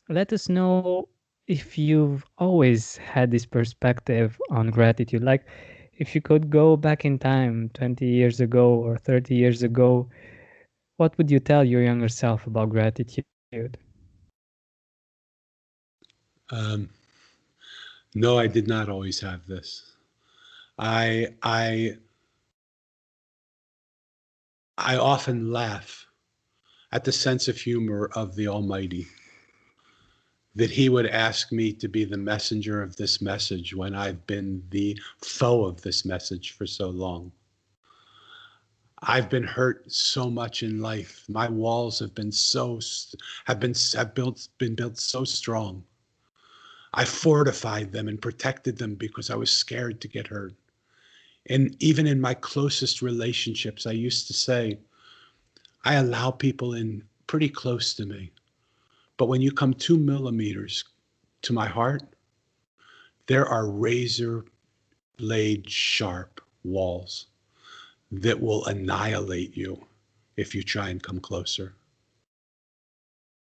let 0.08 0.32
us 0.32 0.48
know 0.48 1.08
if 1.46 1.78
you've 1.78 2.24
always 2.38 2.96
had 2.96 3.30
this 3.30 3.46
perspective 3.46 4.40
on 4.50 4.70
gratitude. 4.70 5.22
Like 5.22 5.46
if 5.98 6.14
you 6.14 6.20
could 6.20 6.50
go 6.50 6.76
back 6.76 7.04
in 7.04 7.18
time 7.18 7.70
20 7.74 8.06
years 8.06 8.40
ago 8.40 8.74
or 8.74 8.98
30 8.98 9.35
years 9.35 9.62
ago, 9.62 10.09
what 10.96 11.16
would 11.18 11.30
you 11.30 11.40
tell 11.40 11.64
your 11.64 11.82
younger 11.82 12.09
self 12.09 12.46
about 12.46 12.70
gratitude? 12.70 13.24
Um, 16.50 16.90
no, 18.14 18.38
I 18.38 18.46
did 18.46 18.66
not 18.66 18.88
always 18.88 19.20
have 19.20 19.46
this. 19.46 19.92
I 20.78 21.28
I 21.42 21.96
I 24.78 24.96
often 24.96 25.52
laugh 25.52 26.06
at 26.92 27.04
the 27.04 27.12
sense 27.12 27.48
of 27.48 27.56
humor 27.56 28.11
of 28.14 28.37
the 28.37 28.48
Almighty 28.48 29.06
that 30.57 30.71
he 30.71 30.88
would 30.88 31.07
ask 31.07 31.53
me 31.53 31.73
to 31.73 31.88
be 31.88 32.05
the 32.05 32.16
messenger 32.16 32.83
of 32.83 32.97
this 32.97 33.21
message 33.21 33.75
when 33.75 33.95
I've 33.95 34.27
been 34.27 34.62
the 34.71 34.99
foe 35.23 35.64
of 35.64 35.83
this 35.83 36.05
message 36.05 36.53
for 36.53 36.66
so 36.66 36.88
long. 36.88 37.31
I've 39.03 39.31
been 39.31 39.45
hurt 39.45 39.92
so 39.92 40.29
much 40.31 40.62
in 40.62 40.81
life. 40.81 41.25
My 41.29 41.49
walls 41.49 42.01
have 42.01 42.14
been 42.14 42.33
so 42.33 42.81
have 43.45 43.61
been 43.61 43.75
have 43.95 44.14
built 44.14 44.49
been 44.59 44.75
built 44.75 44.99
so 44.99 45.23
strong 45.25 45.85
I 46.97 47.05
fortified 47.05 47.92
them 47.92 48.09
and 48.09 48.21
protected 48.21 48.79
them 48.79 48.95
because 48.95 49.29
I 49.29 49.35
was 49.35 49.53
scared 49.53 50.01
to 50.01 50.09
get 50.09 50.27
hurt. 50.27 50.55
And 51.51 51.77
even 51.79 52.07
in 52.07 52.21
my 52.21 52.33
closest 52.33 53.03
relationships, 53.03 53.87
I 53.87 53.92
used 53.92 54.27
to 54.29 54.33
say, 54.33 54.79
I 55.85 55.95
allow 55.95 56.31
people 56.31 56.73
in 56.73 57.05
pretty 57.27 57.51
close 57.51 57.92
to 57.95 58.07
me. 58.07 58.33
But 59.16 59.26
when 59.26 59.40
you 59.40 59.50
come 59.50 59.72
two 59.74 59.96
millimeters 59.96 60.85
to 61.42 61.52
my 61.52 61.66
heart, 61.66 62.02
there 63.26 63.46
are 63.46 63.70
razor 63.70 64.44
blade 65.16 65.70
sharp 65.70 66.40
walls 66.62 67.26
that 68.11 68.40
will 68.40 68.64
annihilate 68.66 69.57
you 69.57 69.87
if 70.37 70.55
you 70.55 70.62
try 70.62 70.90
and 70.90 71.02
come 71.02 71.20
closer. 71.20 71.74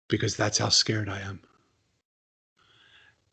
Because 0.08 0.36
that's 0.36 0.58
how 0.58 0.68
scared 0.68 1.08
I 1.08 1.20
am. 1.20 1.40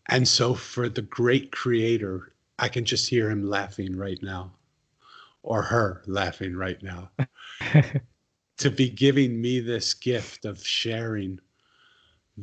And 0.10 0.27
so, 0.27 0.56
for 0.56 0.89
the 0.89 1.04
great 1.04 1.51
creator, 1.51 2.34
I 2.58 2.69
can 2.69 2.86
just 2.86 3.08
hear 3.08 3.30
him 3.30 3.49
laughing 3.49 3.95
right 3.95 4.21
now, 4.21 4.51
or 5.43 5.62
her 5.62 6.01
laughing 6.08 6.56
right 6.56 6.82
now, 6.82 7.12
to 8.58 8.71
be 8.71 8.89
giving 8.89 9.39
me 9.39 9.60
this 9.60 9.93
gift 9.93 10.45
of 10.45 10.65
sharing 10.65 11.39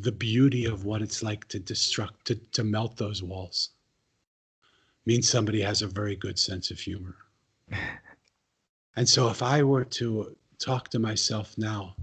the 0.00 0.12
beauty 0.12 0.64
of 0.66 0.84
what 0.84 1.02
it's 1.02 1.22
like 1.22 1.48
to 1.48 1.60
destruct, 1.60 2.24
to, 2.24 2.34
to 2.52 2.64
melt 2.64 2.96
those 2.96 3.22
walls, 3.22 3.70
means 5.06 5.28
somebody 5.28 5.60
has 5.60 5.82
a 5.82 5.86
very 5.86 6.16
good 6.16 6.38
sense 6.38 6.70
of 6.70 6.78
humor. 6.78 7.16
and 8.96 9.08
so, 9.08 9.28
if 9.28 9.42
I 9.42 9.62
were 9.62 9.84
to 9.84 10.36
talk 10.58 10.88
to 10.90 10.98
myself 10.98 11.56
now, 11.56 11.96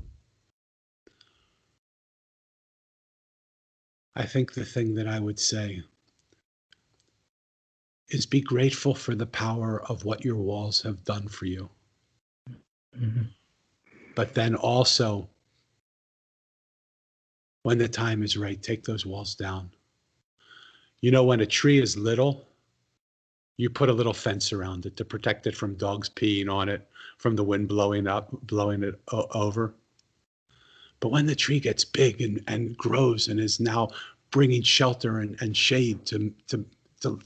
I 4.15 4.25
think 4.25 4.53
the 4.53 4.65
thing 4.65 4.95
that 4.95 5.07
I 5.07 5.19
would 5.19 5.39
say 5.39 5.83
is 8.09 8.25
be 8.25 8.41
grateful 8.41 8.95
for 8.95 9.15
the 9.15 9.25
power 9.25 9.83
of 9.89 10.05
what 10.05 10.23
your 10.23 10.37
walls 10.37 10.81
have 10.83 11.03
done 11.03 11.27
for 11.27 11.45
you. 11.45 11.69
Mm-hmm. 12.97 13.23
But 14.15 14.33
then 14.33 14.55
also, 14.55 15.27
when 17.65 17.79
the 17.79 17.87
time 17.87 18.21
is 18.21 18.37
right, 18.37 18.61
take 18.61 18.83
those 18.83 19.07
walls 19.07 19.33
down. 19.33 19.71
You 21.01 21.09
know, 21.09 21.23
when 21.23 21.39
a 21.39 21.47
tree 21.47 21.81
is 21.81 21.97
little, 21.97 22.45
you 23.57 23.71
put 23.71 23.89
a 23.89 23.93
little 23.93 24.13
fence 24.13 24.53
around 24.53 24.85
it 24.85 24.95
to 24.97 25.03
protect 25.03 25.47
it 25.47 25.57
from 25.57 25.73
dogs 25.73 26.07
peeing 26.07 26.47
on 26.47 26.69
it, 26.69 26.87
from 27.17 27.35
the 27.35 27.43
wind 27.43 27.67
blowing 27.67 28.05
up, 28.05 28.29
blowing 28.43 28.83
it 28.83 29.01
o- 29.11 29.25
over. 29.31 29.73
But 30.99 31.09
when 31.09 31.25
the 31.25 31.33
tree 31.33 31.59
gets 31.59 31.83
big 31.83 32.21
and, 32.21 32.39
and 32.45 32.77
grows 32.77 33.29
and 33.29 33.39
is 33.39 33.59
now 33.59 33.89
bringing 34.29 34.61
shelter 34.61 35.17
and, 35.21 35.35
and 35.41 35.57
shade 35.57 36.05
to, 36.05 36.31
to, 36.49 36.63
to, 37.01 37.19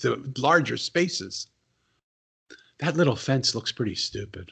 to 0.00 0.32
larger 0.36 0.76
spaces. 0.76 1.46
That 2.78 2.96
little 2.96 3.14
fence 3.14 3.54
looks 3.54 3.70
pretty 3.70 3.94
stupid. 3.94 4.50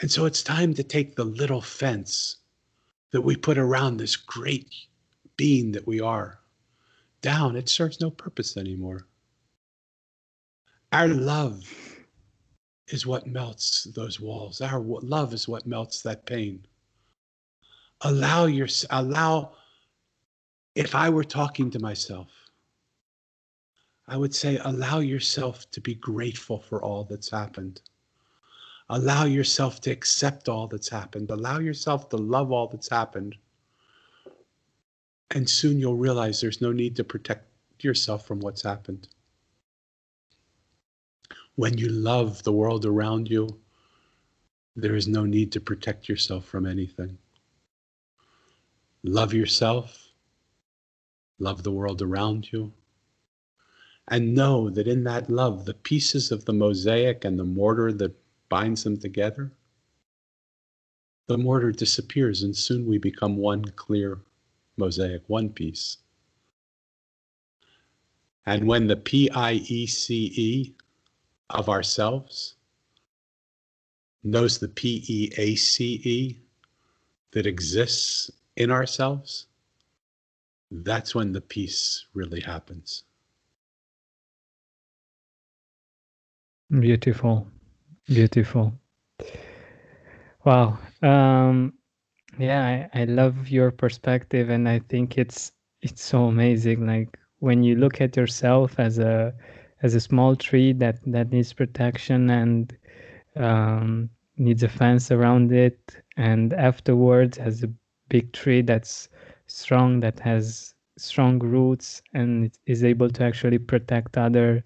And 0.00 0.10
so 0.10 0.26
it's 0.26 0.42
time 0.42 0.74
to 0.74 0.82
take 0.82 1.16
the 1.16 1.24
little 1.24 1.60
fence 1.60 2.36
that 3.10 3.22
we 3.22 3.36
put 3.36 3.58
around 3.58 3.96
this 3.96 4.16
great 4.16 4.72
being 5.36 5.72
that 5.72 5.86
we 5.86 6.00
are 6.00 6.40
down. 7.20 7.56
It 7.56 7.68
serves 7.68 8.00
no 8.00 8.10
purpose 8.10 8.56
anymore. 8.56 9.06
Our 10.92 11.08
love 11.08 11.68
is 12.88 13.06
what 13.06 13.26
melts 13.26 13.84
those 13.84 14.20
walls. 14.20 14.60
Our 14.60 14.80
love 14.80 15.34
is 15.34 15.48
what 15.48 15.66
melts 15.66 16.02
that 16.02 16.26
pain. 16.26 16.66
Allow 18.02 18.46
your 18.46 18.68
allow 18.90 19.52
if 20.74 20.94
I 20.94 21.10
were 21.10 21.24
talking 21.24 21.70
to 21.72 21.80
myself, 21.80 22.28
I 24.06 24.16
would 24.16 24.34
say 24.34 24.58
allow 24.58 25.00
yourself 25.00 25.70
to 25.72 25.80
be 25.80 25.94
grateful 25.94 26.60
for 26.60 26.82
all 26.82 27.04
that's 27.04 27.30
happened. 27.30 27.82
Allow 28.90 29.24
yourself 29.24 29.80
to 29.82 29.90
accept 29.90 30.48
all 30.48 30.66
that's 30.66 30.88
happened. 30.88 31.30
Allow 31.30 31.58
yourself 31.58 32.08
to 32.08 32.16
love 32.16 32.50
all 32.50 32.68
that's 32.68 32.88
happened. 32.88 33.36
And 35.30 35.48
soon 35.48 35.78
you'll 35.78 35.96
realize 35.96 36.40
there's 36.40 36.62
no 36.62 36.72
need 36.72 36.96
to 36.96 37.04
protect 37.04 37.44
yourself 37.84 38.26
from 38.26 38.40
what's 38.40 38.62
happened. 38.62 39.08
When 41.56 41.76
you 41.76 41.88
love 41.88 42.42
the 42.44 42.52
world 42.52 42.86
around 42.86 43.28
you, 43.28 43.60
there 44.74 44.94
is 44.94 45.08
no 45.08 45.26
need 45.26 45.52
to 45.52 45.60
protect 45.60 46.08
yourself 46.08 46.46
from 46.46 46.64
anything. 46.64 47.18
Love 49.02 49.34
yourself, 49.34 50.08
love 51.38 51.62
the 51.62 51.72
world 51.72 52.00
around 52.00 52.52
you, 52.52 52.72
and 54.06 54.34
know 54.34 54.70
that 54.70 54.88
in 54.88 55.04
that 55.04 55.28
love, 55.28 55.64
the 55.64 55.74
pieces 55.74 56.30
of 56.32 56.44
the 56.46 56.52
mosaic 56.52 57.24
and 57.24 57.38
the 57.38 57.44
mortar 57.44 57.92
that 57.92 58.14
binds 58.48 58.84
them 58.84 58.98
together, 58.98 59.52
the 61.26 61.38
mortar 61.38 61.72
disappears 61.72 62.42
and 62.42 62.56
soon 62.56 62.86
we 62.86 62.98
become 62.98 63.36
one 63.36 63.64
clear 63.64 64.18
mosaic, 64.76 65.22
one 65.26 65.50
piece. 65.50 65.98
And 68.46 68.66
when 68.66 68.86
the 68.86 68.96
P 68.96 69.28
I 69.30 69.52
E 69.52 69.86
C 69.86 70.32
E 70.34 70.74
of 71.50 71.68
ourselves 71.68 72.54
knows 74.24 74.58
the 74.58 74.68
P 74.68 75.04
E 75.06 75.30
A 75.36 75.54
C 75.54 76.00
E 76.02 76.40
that 77.32 77.46
exists 77.46 78.30
in 78.56 78.70
ourselves, 78.70 79.46
that's 80.70 81.14
when 81.14 81.32
the 81.32 81.42
peace 81.42 82.06
really 82.14 82.40
happens. 82.40 83.04
Beautiful. 86.70 87.50
Beautiful. 88.08 88.72
Wow. 90.44 90.78
Um, 91.02 91.74
yeah, 92.38 92.88
I, 92.94 93.02
I 93.02 93.04
love 93.04 93.48
your 93.48 93.70
perspective 93.70 94.50
and 94.50 94.68
I 94.68 94.80
think 94.88 95.18
it's 95.18 95.52
it's 95.82 96.02
so 96.04 96.24
amazing. 96.24 96.86
Like 96.86 97.18
when 97.40 97.62
you 97.62 97.76
look 97.76 98.00
at 98.00 98.16
yourself 98.16 98.78
as 98.80 98.98
a 98.98 99.34
as 99.82 99.94
a 99.94 100.00
small 100.00 100.36
tree 100.36 100.72
that 100.74 100.98
that 101.06 101.30
needs 101.32 101.52
protection 101.52 102.30
and 102.30 102.76
um, 103.36 104.10
needs 104.38 104.62
a 104.62 104.68
fence 104.68 105.10
around 105.12 105.52
it, 105.52 105.96
and 106.16 106.52
afterwards 106.54 107.38
has 107.38 107.62
a 107.62 107.70
big 108.08 108.32
tree 108.32 108.62
that's 108.62 109.08
strong, 109.46 110.00
that 110.00 110.18
has 110.20 110.74
strong 110.96 111.38
roots, 111.38 112.02
and 112.14 112.50
is 112.66 112.84
able 112.84 113.10
to 113.10 113.24
actually 113.24 113.58
protect 113.58 114.18
other 114.18 114.64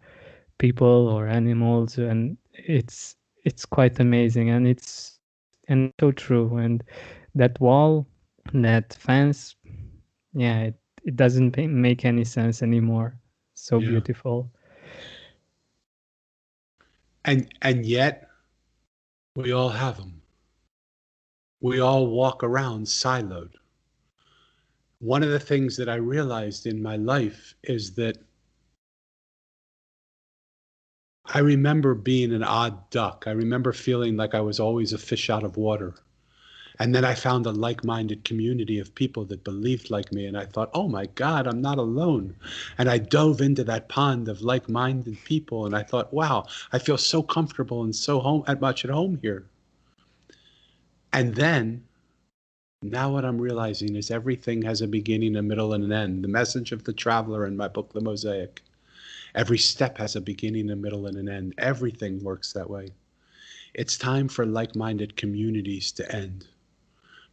people 0.58 1.08
or 1.08 1.26
animals, 1.28 1.98
and 1.98 2.36
it's 2.54 3.16
it's 3.44 3.64
quite 3.64 4.00
amazing, 4.00 4.50
and 4.50 4.66
it's 4.66 5.18
and 5.68 5.92
so 6.00 6.12
true. 6.12 6.56
And 6.56 6.82
that 7.34 7.60
wall, 7.60 8.06
that 8.52 8.94
fence, 8.94 9.56
yeah, 10.34 10.60
it, 10.60 10.74
it 11.04 11.16
doesn't 11.16 11.56
make 11.56 12.04
any 12.04 12.24
sense 12.24 12.62
anymore. 12.62 13.16
So 13.54 13.78
yeah. 13.78 13.90
beautiful 13.90 14.50
and 17.24 17.48
and 17.62 17.86
yet 17.86 18.28
we 19.36 19.52
all 19.52 19.68
have 19.68 19.96
them 19.96 20.20
we 21.60 21.80
all 21.80 22.06
walk 22.08 22.42
around 22.42 22.86
siloed 22.86 23.52
one 24.98 25.22
of 25.22 25.30
the 25.30 25.40
things 25.40 25.76
that 25.76 25.88
i 25.88 25.94
realized 25.94 26.66
in 26.66 26.82
my 26.82 26.96
life 26.96 27.54
is 27.64 27.94
that 27.94 28.16
i 31.32 31.38
remember 31.38 31.94
being 31.94 32.32
an 32.32 32.42
odd 32.42 32.88
duck 32.90 33.24
i 33.26 33.30
remember 33.30 33.72
feeling 33.72 34.16
like 34.16 34.34
i 34.34 34.40
was 34.40 34.60
always 34.60 34.92
a 34.92 34.98
fish 34.98 35.28
out 35.30 35.44
of 35.44 35.56
water 35.56 35.94
and 36.78 36.94
then 36.94 37.04
I 37.04 37.14
found 37.14 37.46
a 37.46 37.52
like 37.52 37.84
minded 37.84 38.24
community 38.24 38.78
of 38.78 38.94
people 38.94 39.24
that 39.26 39.44
believed 39.44 39.90
like 39.90 40.12
me. 40.12 40.26
And 40.26 40.36
I 40.36 40.46
thought, 40.46 40.70
oh 40.74 40.88
my 40.88 41.06
God, 41.06 41.46
I'm 41.46 41.60
not 41.60 41.78
alone. 41.78 42.34
And 42.78 42.88
I 42.88 42.98
dove 42.98 43.40
into 43.40 43.62
that 43.64 43.88
pond 43.88 44.28
of 44.28 44.42
like 44.42 44.68
minded 44.68 45.16
people. 45.24 45.66
And 45.66 45.76
I 45.76 45.82
thought, 45.82 46.12
wow, 46.12 46.46
I 46.72 46.78
feel 46.78 46.98
so 46.98 47.22
comfortable 47.22 47.84
and 47.84 47.94
so 47.94 48.20
home, 48.20 48.42
at 48.46 48.60
much 48.60 48.84
at 48.84 48.90
home 48.90 49.18
here. 49.22 49.44
And 51.12 51.34
then 51.34 51.84
now 52.82 53.12
what 53.12 53.24
I'm 53.24 53.40
realizing 53.40 53.94
is 53.94 54.10
everything 54.10 54.62
has 54.62 54.80
a 54.80 54.88
beginning, 54.88 55.36
a 55.36 55.42
middle, 55.42 55.74
and 55.74 55.84
an 55.84 55.92
end. 55.92 56.24
The 56.24 56.28
message 56.28 56.72
of 56.72 56.84
the 56.84 56.92
traveler 56.92 57.46
in 57.46 57.56
my 57.56 57.68
book, 57.68 57.92
The 57.92 58.00
Mosaic. 58.00 58.62
Every 59.34 59.58
step 59.58 59.98
has 59.98 60.16
a 60.16 60.20
beginning, 60.20 60.70
a 60.70 60.76
middle, 60.76 61.06
and 61.06 61.16
an 61.16 61.28
end. 61.28 61.54
Everything 61.58 62.22
works 62.22 62.52
that 62.52 62.68
way. 62.68 62.88
It's 63.74 63.96
time 63.96 64.28
for 64.28 64.44
like 64.44 64.76
minded 64.76 65.16
communities 65.16 65.92
to 65.92 66.14
end 66.14 66.46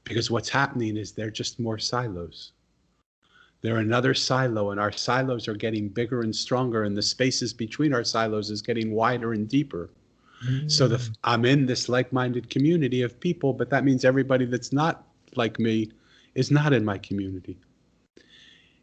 because 0.05 0.31
what's 0.31 0.49
happening 0.49 0.97
is 0.97 1.11
they're 1.11 1.29
just 1.29 1.59
more 1.59 1.77
silos. 1.77 2.51
They're 3.61 3.77
another 3.77 4.13
silo, 4.13 4.71
and 4.71 4.79
our 4.79 4.91
silos 4.91 5.47
are 5.47 5.55
getting 5.55 5.89
bigger 5.89 6.21
and 6.21 6.33
stronger, 6.33 6.83
and 6.83 6.95
the 6.95 7.01
spaces 7.01 7.51
between 7.53 7.93
our 7.93 8.05
silos 8.05 8.49
is 8.49 8.61
getting 8.61 8.91
wider 8.91 9.33
and 9.33 9.49
deeper. 9.49 9.89
Mm. 10.47 10.71
So 10.71 10.87
the, 10.87 10.95
mm. 10.95 11.15
I'm 11.25 11.43
in 11.43 11.65
this 11.65 11.89
like-minded 11.89 12.49
community 12.49 13.01
of 13.01 13.19
people, 13.19 13.51
but 13.51 13.69
that 13.69 13.83
means 13.83 14.05
everybody 14.05 14.45
that's 14.45 14.71
not 14.71 15.03
like 15.35 15.59
me 15.59 15.91
is 16.35 16.51
not 16.51 16.71
in 16.71 16.85
my 16.85 16.97
community. 16.97 17.57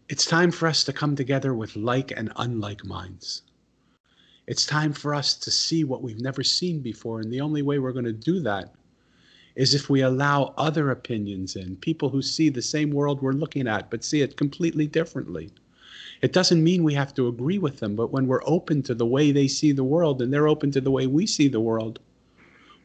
It's 0.08 0.24
time 0.24 0.52
for 0.52 0.68
us 0.68 0.84
to 0.84 0.92
come 0.92 1.16
together 1.16 1.52
with 1.52 1.74
like 1.74 2.12
and 2.16 2.32
unlike 2.36 2.84
minds. 2.84 3.42
It's 4.46 4.64
time 4.64 4.92
for 4.92 5.12
us 5.12 5.34
to 5.34 5.50
see 5.50 5.82
what 5.82 6.00
we've 6.00 6.20
never 6.20 6.44
seen 6.44 6.78
before, 6.78 7.18
and 7.18 7.32
the 7.32 7.40
only 7.40 7.60
way 7.62 7.80
we're 7.80 7.90
going 7.90 8.04
to 8.04 8.12
do 8.12 8.38
that 8.42 8.72
is 9.56 9.74
if 9.74 9.90
we 9.90 10.02
allow 10.02 10.54
other 10.56 10.92
opinions 10.92 11.56
in, 11.56 11.74
people 11.74 12.08
who 12.08 12.22
see 12.22 12.50
the 12.50 12.62
same 12.62 12.90
world 12.90 13.20
we're 13.20 13.32
looking 13.32 13.66
at 13.66 13.90
but 13.90 14.04
see 14.04 14.20
it 14.20 14.36
completely 14.36 14.86
differently. 14.86 15.50
It 16.22 16.32
doesn't 16.32 16.62
mean 16.62 16.84
we 16.84 16.94
have 16.94 17.12
to 17.14 17.26
agree 17.26 17.58
with 17.58 17.80
them, 17.80 17.96
but 17.96 18.12
when 18.12 18.28
we're 18.28 18.46
open 18.46 18.84
to 18.84 18.94
the 18.94 19.04
way 19.04 19.32
they 19.32 19.48
see 19.48 19.72
the 19.72 19.82
world 19.82 20.22
and 20.22 20.32
they're 20.32 20.46
open 20.46 20.70
to 20.70 20.80
the 20.80 20.92
way 20.92 21.08
we 21.08 21.26
see 21.26 21.48
the 21.48 21.58
world, 21.58 21.98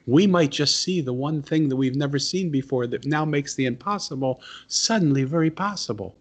we 0.07 0.25
might 0.25 0.49
just 0.49 0.81
see 0.81 1.01
the 1.01 1.13
one 1.13 1.43
thing 1.43 1.69
that 1.69 1.75
we've 1.75 1.95
never 1.95 2.17
seen 2.17 2.49
before 2.49 2.87
that 2.87 3.05
now 3.05 3.25
makes 3.25 3.53
the 3.53 3.67
impossible 3.67 4.41
suddenly 4.67 5.23
very 5.23 5.51
possible. 5.51 6.15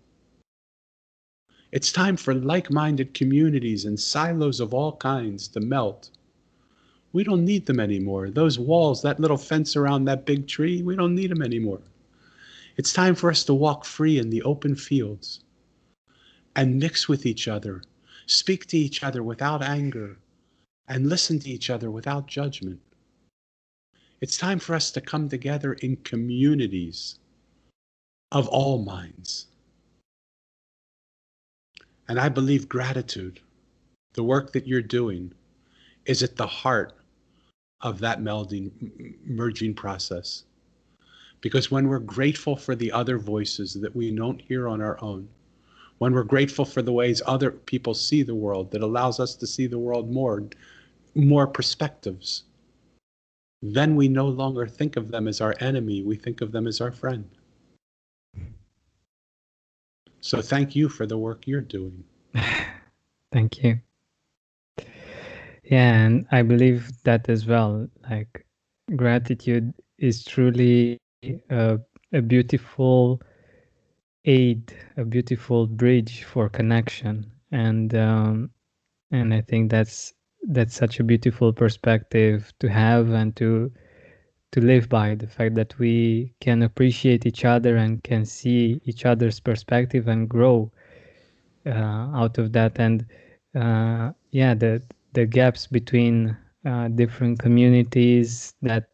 It's 1.72 1.92
time 1.92 2.16
for 2.16 2.34
like 2.34 2.70
minded 2.70 3.14
communities 3.14 3.84
and 3.84 3.98
silos 3.98 4.60
of 4.60 4.74
all 4.74 4.96
kinds 4.96 5.48
to 5.48 5.60
melt 5.60 6.10
we 7.12 7.24
don't 7.24 7.44
need 7.44 7.66
them 7.66 7.80
anymore. 7.80 8.30
Those 8.30 8.58
walls, 8.58 9.02
that 9.02 9.20
little 9.20 9.36
fence 9.36 9.76
around 9.76 10.04
that 10.04 10.26
big 10.26 10.46
tree, 10.46 10.82
we 10.82 10.94
don't 10.94 11.14
need 11.14 11.30
them 11.30 11.42
anymore. 11.42 11.80
It's 12.76 12.92
time 12.92 13.14
for 13.14 13.30
us 13.30 13.44
to 13.44 13.54
walk 13.54 13.84
free 13.84 14.18
in 14.18 14.30
the 14.30 14.42
open 14.42 14.76
fields 14.76 15.40
and 16.54 16.78
mix 16.78 17.08
with 17.08 17.26
each 17.26 17.48
other, 17.48 17.82
speak 18.26 18.66
to 18.66 18.78
each 18.78 19.02
other 19.02 19.22
without 19.22 19.62
anger, 19.62 20.18
and 20.86 21.08
listen 21.08 21.38
to 21.40 21.50
each 21.50 21.68
other 21.68 21.90
without 21.90 22.26
judgment. 22.26 22.80
It's 24.20 24.36
time 24.36 24.58
for 24.58 24.74
us 24.74 24.90
to 24.92 25.00
come 25.00 25.28
together 25.28 25.74
in 25.74 25.96
communities 25.96 27.18
of 28.30 28.46
all 28.48 28.82
minds. 28.82 29.46
And 32.10 32.18
I 32.18 32.28
believe 32.28 32.68
gratitude, 32.68 33.38
the 34.14 34.24
work 34.24 34.50
that 34.50 34.66
you're 34.66 34.82
doing, 34.82 35.32
is 36.06 36.24
at 36.24 36.34
the 36.34 36.46
heart 36.48 36.92
of 37.82 38.00
that 38.00 38.20
melding, 38.20 38.72
merging 39.24 39.74
process. 39.74 40.42
Because 41.40 41.70
when 41.70 41.86
we're 41.86 42.00
grateful 42.00 42.56
for 42.56 42.74
the 42.74 42.90
other 42.90 43.16
voices 43.16 43.74
that 43.74 43.94
we 43.94 44.10
don't 44.10 44.40
hear 44.40 44.66
on 44.66 44.80
our 44.80 45.00
own, 45.00 45.28
when 45.98 46.12
we're 46.12 46.24
grateful 46.24 46.64
for 46.64 46.82
the 46.82 46.90
ways 46.90 47.22
other 47.26 47.52
people 47.52 47.94
see 47.94 48.24
the 48.24 48.34
world 48.34 48.72
that 48.72 48.82
allows 48.82 49.20
us 49.20 49.36
to 49.36 49.46
see 49.46 49.68
the 49.68 49.78
world 49.78 50.10
more, 50.10 50.42
more 51.14 51.46
perspectives, 51.46 52.42
then 53.62 53.94
we 53.94 54.08
no 54.08 54.26
longer 54.26 54.66
think 54.66 54.96
of 54.96 55.12
them 55.12 55.28
as 55.28 55.40
our 55.40 55.54
enemy, 55.60 56.02
we 56.02 56.16
think 56.16 56.40
of 56.40 56.50
them 56.50 56.66
as 56.66 56.80
our 56.80 56.90
friend. 56.90 57.30
So 60.20 60.42
thank 60.42 60.76
you 60.76 60.88
for 60.88 61.06
the 61.06 61.18
work 61.18 61.46
you're 61.46 61.60
doing. 61.60 62.04
Thank 63.32 63.62
you. 63.62 63.80
Yeah, 65.64 66.04
and 66.04 66.26
I 66.32 66.42
believe 66.42 66.90
that 67.04 67.28
as 67.28 67.46
well. 67.46 67.88
Like 68.10 68.44
gratitude 68.96 69.72
is 69.98 70.24
truly 70.24 70.98
a, 71.48 71.78
a 72.12 72.20
beautiful 72.20 73.22
aid, 74.24 74.74
a 74.96 75.04
beautiful 75.04 75.66
bridge 75.66 76.24
for 76.24 76.48
connection, 76.48 77.30
and 77.52 77.94
um, 77.94 78.50
and 79.10 79.32
I 79.32 79.42
think 79.42 79.70
that's 79.70 80.12
that's 80.42 80.74
such 80.74 80.98
a 80.98 81.04
beautiful 81.04 81.52
perspective 81.52 82.52
to 82.60 82.68
have 82.68 83.10
and 83.10 83.36
to 83.36 83.70
to 84.52 84.60
live 84.60 84.88
by 84.88 85.14
the 85.14 85.26
fact 85.26 85.54
that 85.54 85.78
we 85.78 86.32
can 86.40 86.62
appreciate 86.62 87.26
each 87.26 87.44
other 87.44 87.76
and 87.76 88.02
can 88.02 88.24
see 88.24 88.80
each 88.84 89.04
other's 89.06 89.40
perspective 89.40 90.08
and 90.08 90.28
grow 90.28 90.70
uh, 91.66 92.10
out 92.14 92.38
of 92.38 92.52
that. 92.52 92.78
And 92.78 93.06
uh, 93.54 94.12
yeah 94.30 94.54
the 94.54 94.82
the 95.12 95.26
gaps 95.26 95.66
between 95.66 96.36
uh, 96.64 96.88
different 96.88 97.38
communities 97.38 98.54
that 98.62 98.90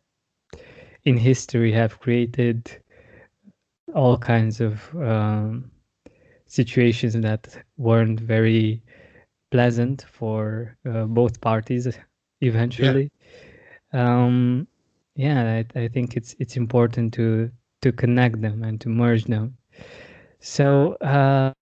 in 1.05 1.17
history 1.17 1.73
have 1.73 2.01
created 2.01 2.71
all 3.95 4.17
kinds 4.19 4.61
of 4.61 4.95
um, 4.97 5.71
situations 6.47 7.15
that 7.15 7.63
weren't 7.77 8.21
very 8.21 8.83
pleasant 9.51 10.05
for 10.11 10.77
uh, 10.89 11.05
both 11.05 11.41
parties 11.41 11.87
eventually. 12.41 13.11
Yeah, 13.93 14.25
um, 14.25 14.67
yeah 15.17 15.63
I, 15.75 15.81
I 15.81 15.89
think 15.89 16.17
it's 16.17 16.37
it's 16.39 16.57
important 16.57 17.13
to 17.15 17.51
to 17.83 17.93
connect 17.93 18.41
them 18.41 18.63
and 18.63 18.81
to 18.83 18.89
merge 18.89 19.25
them 19.25 19.57
so 20.41 20.95
uh, 21.01 21.53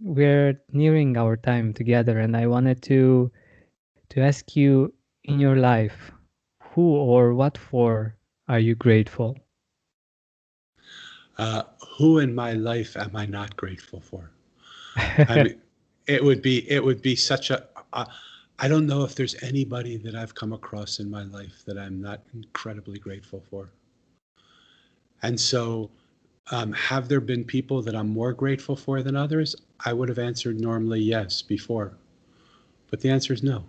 we're 0.00 0.60
nearing 0.72 1.16
our 1.16 1.36
time 1.36 1.74
together 1.74 2.18
and 2.20 2.36
i 2.36 2.46
wanted 2.46 2.82
to 2.82 3.30
to 4.10 4.20
ask 4.20 4.56
you 4.56 4.94
in 5.24 5.40
your 5.40 5.56
life 5.56 6.12
who 6.62 6.94
or 6.96 7.34
what 7.34 7.58
for 7.58 8.16
are 8.48 8.60
you 8.60 8.74
grateful 8.74 9.36
uh, 11.38 11.64
who 11.98 12.18
in 12.18 12.34
my 12.34 12.52
life 12.52 12.96
am 12.96 13.14
i 13.16 13.26
not 13.26 13.56
grateful 13.56 14.00
for 14.00 14.30
I 14.96 15.42
mean, 15.42 15.60
it 16.06 16.22
would 16.22 16.42
be 16.42 16.70
it 16.70 16.84
would 16.84 17.02
be 17.02 17.16
such 17.16 17.50
a. 17.50 17.66
a 17.92 18.06
I 18.58 18.68
don't 18.68 18.86
know 18.86 19.02
if 19.02 19.14
there's 19.14 19.42
anybody 19.42 19.96
that 19.98 20.14
I've 20.14 20.34
come 20.34 20.52
across 20.52 21.00
in 21.00 21.10
my 21.10 21.24
life 21.24 21.62
that 21.66 21.76
I'm 21.76 22.00
not 22.00 22.22
incredibly 22.34 22.98
grateful 22.98 23.42
for. 23.50 23.70
And 25.22 25.38
so, 25.40 25.90
um, 26.50 26.72
have 26.72 27.08
there 27.08 27.20
been 27.20 27.44
people 27.44 27.82
that 27.82 27.96
I'm 27.96 28.08
more 28.08 28.32
grateful 28.32 28.76
for 28.76 29.02
than 29.02 29.16
others? 29.16 29.56
I 29.84 29.92
would 29.92 30.08
have 30.08 30.18
answered 30.18 30.60
normally 30.60 31.00
yes 31.00 31.42
before, 31.42 31.94
but 32.90 33.00
the 33.00 33.10
answer 33.10 33.32
is 33.32 33.42
no. 33.42 33.64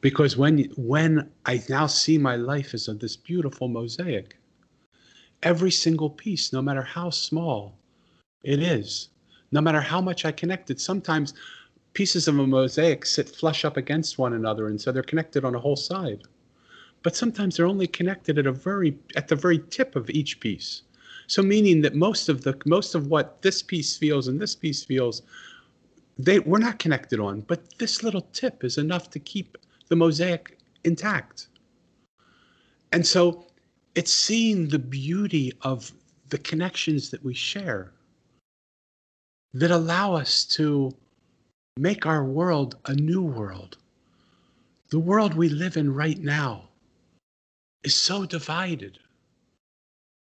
Because 0.00 0.36
when 0.36 0.70
when 0.76 1.30
I 1.44 1.62
now 1.68 1.86
see 1.86 2.16
my 2.16 2.36
life 2.36 2.74
as 2.74 2.86
of 2.88 3.00
this 3.00 3.16
beautiful 3.16 3.66
mosaic, 3.68 4.36
every 5.42 5.70
single 5.70 6.10
piece, 6.10 6.52
no 6.52 6.62
matter 6.62 6.82
how 6.82 7.10
small 7.10 7.76
it 8.42 8.62
is, 8.62 9.08
no 9.52 9.60
matter 9.60 9.80
how 9.80 10.00
much 10.00 10.24
I 10.24 10.32
connect 10.32 10.70
it. 10.70 10.80
Sometimes 10.80 11.34
pieces 11.96 12.28
of 12.28 12.38
a 12.38 12.46
mosaic 12.46 13.06
sit 13.06 13.26
flush 13.26 13.64
up 13.64 13.78
against 13.78 14.18
one 14.18 14.34
another, 14.34 14.68
and 14.68 14.78
so 14.78 14.92
they're 14.92 15.02
connected 15.02 15.46
on 15.46 15.54
a 15.54 15.58
whole 15.58 15.76
side. 15.76 16.22
But 17.02 17.16
sometimes 17.16 17.56
they're 17.56 17.74
only 17.74 17.86
connected 17.86 18.36
at 18.38 18.46
a 18.46 18.52
very 18.52 18.98
at 19.16 19.28
the 19.28 19.34
very 19.34 19.60
tip 19.70 19.96
of 19.96 20.10
each 20.10 20.38
piece. 20.38 20.82
So 21.26 21.42
meaning 21.42 21.80
that 21.80 21.94
most 21.94 22.28
of 22.28 22.42
the 22.42 22.54
most 22.66 22.94
of 22.94 23.06
what 23.06 23.40
this 23.40 23.62
piece 23.62 23.96
feels 23.96 24.28
and 24.28 24.38
this 24.38 24.54
piece 24.54 24.84
feels, 24.84 25.22
they 26.18 26.38
we're 26.40 26.58
not 26.58 26.78
connected 26.78 27.18
on, 27.18 27.40
but 27.40 27.78
this 27.78 28.02
little 28.02 28.26
tip 28.40 28.62
is 28.62 28.76
enough 28.76 29.08
to 29.12 29.18
keep 29.18 29.56
the 29.88 29.96
mosaic 29.96 30.58
intact. 30.84 31.48
And 32.92 33.06
so 33.06 33.46
it's 33.94 34.12
seeing 34.12 34.68
the 34.68 34.78
beauty 34.78 35.50
of 35.62 35.92
the 36.28 36.38
connections 36.38 37.08
that 37.08 37.24
we 37.24 37.32
share 37.32 37.92
that 39.54 39.70
allow 39.70 40.12
us 40.12 40.44
to 40.56 40.94
make 41.78 42.06
our 42.06 42.24
world 42.24 42.76
a 42.86 42.94
new 42.94 43.22
world. 43.22 43.76
The 44.88 44.98
world 44.98 45.34
we 45.34 45.50
live 45.50 45.76
in 45.76 45.92
right 45.92 46.18
now 46.18 46.70
is 47.84 47.94
so 47.94 48.24
divided. 48.24 48.98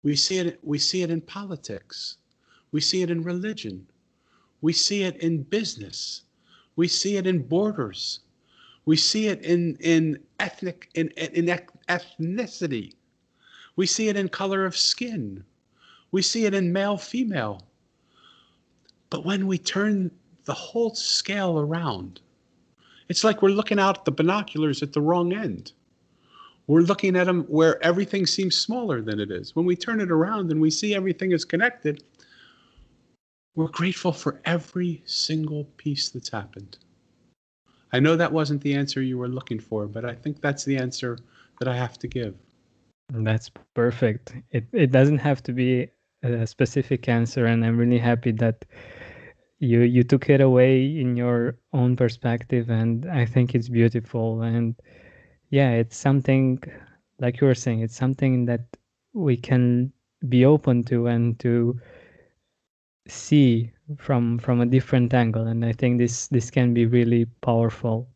We 0.04 0.16
see 0.16 0.40
it, 0.40 0.60
we 0.64 0.80
see 0.80 1.04
it 1.04 1.12
in 1.12 1.22
politics. 1.22 2.18
We 2.72 2.82
see 2.82 3.04
it 3.04 3.12
in 3.12 3.22
religion. 3.22 3.86
We 4.62 4.74
see 4.74 5.04
it 5.04 5.18
in 5.18 5.44
business. 5.44 6.24
We 6.76 6.88
see 6.88 7.18
it 7.18 7.28
in 7.28 7.44
borders. 7.44 8.22
We 8.86 8.96
see 8.96 9.28
it 9.28 9.42
in, 9.44 9.78
in 9.80 10.20
ethnic 10.40 10.90
in, 10.96 11.10
in 11.10 11.46
ethnicity. 11.88 12.94
We 13.76 13.86
see 13.86 14.10
it 14.10 14.18
in 14.18 14.30
color 14.30 14.66
of 14.66 14.76
skin. 14.76 15.44
We 16.12 16.22
see 16.22 16.46
it 16.46 16.56
in 16.56 16.74
male 16.74 16.98
female. 16.98 17.68
But 19.10 19.26
when 19.26 19.48
we 19.48 19.58
turn 19.58 20.12
the 20.46 20.54
whole 20.54 20.94
scale 20.96 21.60
around, 21.60 22.22
it's 23.10 23.24
like 23.24 23.42
we're 23.42 23.50
looking 23.50 23.80
out 23.80 24.06
the 24.06 24.12
binoculars 24.12 24.82
at 24.82 24.94
the 24.94 25.02
wrong 25.02 25.34
end. 25.34 25.74
We're 26.68 26.82
looking 26.82 27.16
at 27.16 27.26
them 27.26 27.44
where 27.44 27.84
everything 27.84 28.26
seems 28.26 28.56
smaller 28.58 29.02
than 29.02 29.20
it 29.20 29.30
is. 29.30 29.56
When 29.56 29.66
we 29.66 29.76
turn 29.76 30.02
it 30.02 30.12
around 30.12 30.52
and 30.52 30.60
we 30.60 30.72
see 30.72 30.96
everything 30.96 31.32
is 31.32 31.46
connected, 31.46 32.04
we're 33.56 33.68
grateful 33.68 34.12
for 34.12 34.42
every 34.46 35.04
single 35.06 35.66
piece 35.78 36.10
that's 36.10 36.30
happened. 36.30 36.78
I 37.94 38.00
know 38.00 38.16
that 38.16 38.32
wasn't 38.32 38.62
the 38.62 38.74
answer 38.74 39.02
you 39.02 39.18
were 39.18 39.28
looking 39.28 39.60
for, 39.60 39.86
but 39.86 40.06
I 40.06 40.14
think 40.14 40.42
that's 40.42 40.66
the 40.66 40.78
answer 40.78 41.20
that 41.60 41.68
I 41.68 41.76
have 41.76 41.98
to 42.00 42.08
give. 42.08 42.36
That's 43.14 43.50
perfect. 43.76 44.34
It 44.52 44.66
it 44.74 44.92
doesn't 44.92 45.20
have 45.20 45.44
to 45.44 45.54
be 45.54 45.88
a 46.24 46.48
specific 46.48 47.08
answer, 47.08 47.46
and 47.46 47.64
I'm 47.64 47.78
really 47.78 48.00
happy 48.00 48.32
that 48.34 48.66
you 49.66 49.82
you 49.82 50.04
took 50.04 50.30
it 50.30 50.42
away 50.42 50.86
in 50.86 51.18
your 51.18 51.58
own 51.74 51.96
perspective 51.96 52.70
and 52.70 53.06
i 53.10 53.26
think 53.26 53.56
it's 53.56 53.70
beautiful. 53.70 54.42
And 54.42 54.76
yeah 55.50 55.72
it's 55.72 55.98
something 55.98 56.62
like 57.20 57.42
you 57.42 57.48
were 57.48 57.56
saying 57.56 57.82
it's 57.82 57.96
something 57.96 58.46
that 58.46 58.66
we 59.14 59.38
can 59.38 59.92
be 60.30 60.46
open 60.46 60.84
to 60.84 61.08
and 61.08 61.40
to 61.40 61.80
see 63.08 63.72
from 63.98 64.40
from 64.40 64.62
a 64.62 64.66
different 64.66 65.14
angle. 65.14 65.48
And 65.48 65.66
i 65.66 65.74
think 65.74 65.98
this 65.98 66.28
this 66.28 66.50
can 66.52 66.74
be 66.74 66.86
really 66.86 67.26
powerful. 67.42 68.08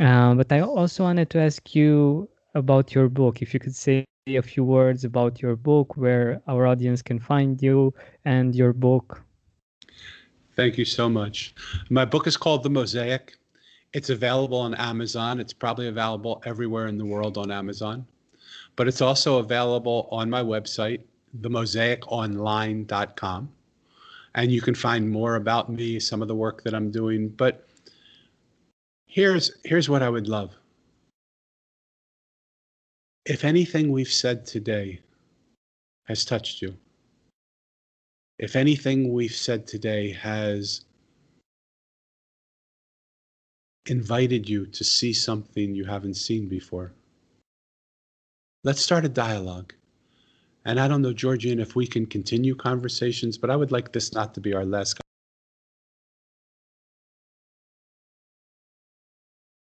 Uh, 0.00 0.34
but 0.34 0.52
i 0.52 0.60
also 0.60 1.04
wanted 1.04 1.30
to 1.30 1.38
ask 1.40 1.74
you 1.74 2.28
about 2.54 2.94
your 2.94 3.08
book. 3.08 3.42
If 3.42 3.52
you 3.54 3.60
could 3.60 3.74
say 3.74 4.04
a 4.26 4.42
few 4.42 4.64
words 4.64 5.04
about 5.04 5.40
your 5.40 5.56
book 5.56 5.96
where 5.96 6.42
our 6.48 6.66
audience 6.66 7.00
can 7.02 7.20
find 7.20 7.62
you 7.62 7.94
and 8.24 8.54
your 8.54 8.72
book 8.72 9.25
Thank 10.56 10.78
you 10.78 10.86
so 10.86 11.08
much. 11.08 11.54
My 11.90 12.06
book 12.06 12.26
is 12.26 12.38
called 12.38 12.62
The 12.62 12.70
Mosaic. 12.70 13.36
It's 13.92 14.10
available 14.10 14.58
on 14.58 14.74
Amazon. 14.74 15.38
It's 15.38 15.52
probably 15.52 15.86
available 15.88 16.42
everywhere 16.46 16.86
in 16.86 16.96
the 16.96 17.04
world 17.04 17.36
on 17.36 17.52
Amazon, 17.52 18.06
but 18.74 18.88
it's 18.88 19.02
also 19.02 19.36
available 19.38 20.08
on 20.10 20.30
my 20.30 20.42
website, 20.42 21.02
themosaiconline.com. 21.40 23.52
And 24.34 24.52
you 24.52 24.62
can 24.62 24.74
find 24.74 25.10
more 25.10 25.36
about 25.36 25.70
me, 25.70 26.00
some 26.00 26.22
of 26.22 26.28
the 26.28 26.34
work 26.34 26.62
that 26.64 26.74
I'm 26.74 26.90
doing. 26.90 27.28
But 27.28 27.66
here's 29.06 29.50
here's 29.64 29.88
what 29.88 30.02
I 30.02 30.10
would 30.10 30.28
love. 30.28 30.54
If 33.24 33.44
anything 33.44 33.92
we've 33.92 34.12
said 34.12 34.44
today 34.46 35.00
has 36.04 36.24
touched 36.24 36.62
you, 36.62 36.76
if 38.38 38.56
anything 38.56 39.12
we've 39.12 39.34
said 39.34 39.66
today 39.66 40.12
has 40.12 40.82
invited 43.86 44.48
you 44.48 44.66
to 44.66 44.84
see 44.84 45.12
something 45.12 45.74
you 45.74 45.84
haven't 45.84 46.14
seen 46.14 46.48
before, 46.48 46.92
let's 48.64 48.80
start 48.80 49.04
a 49.04 49.08
dialogue. 49.08 49.72
And 50.64 50.80
I 50.80 50.88
don't 50.88 51.02
know, 51.02 51.12
Georgian, 51.12 51.60
if 51.60 51.76
we 51.76 51.86
can 51.86 52.06
continue 52.06 52.54
conversations, 52.54 53.38
but 53.38 53.50
I 53.50 53.56
would 53.56 53.70
like 53.70 53.92
this 53.92 54.12
not 54.12 54.34
to 54.34 54.40
be 54.40 54.52
our 54.52 54.64
last 54.64 55.00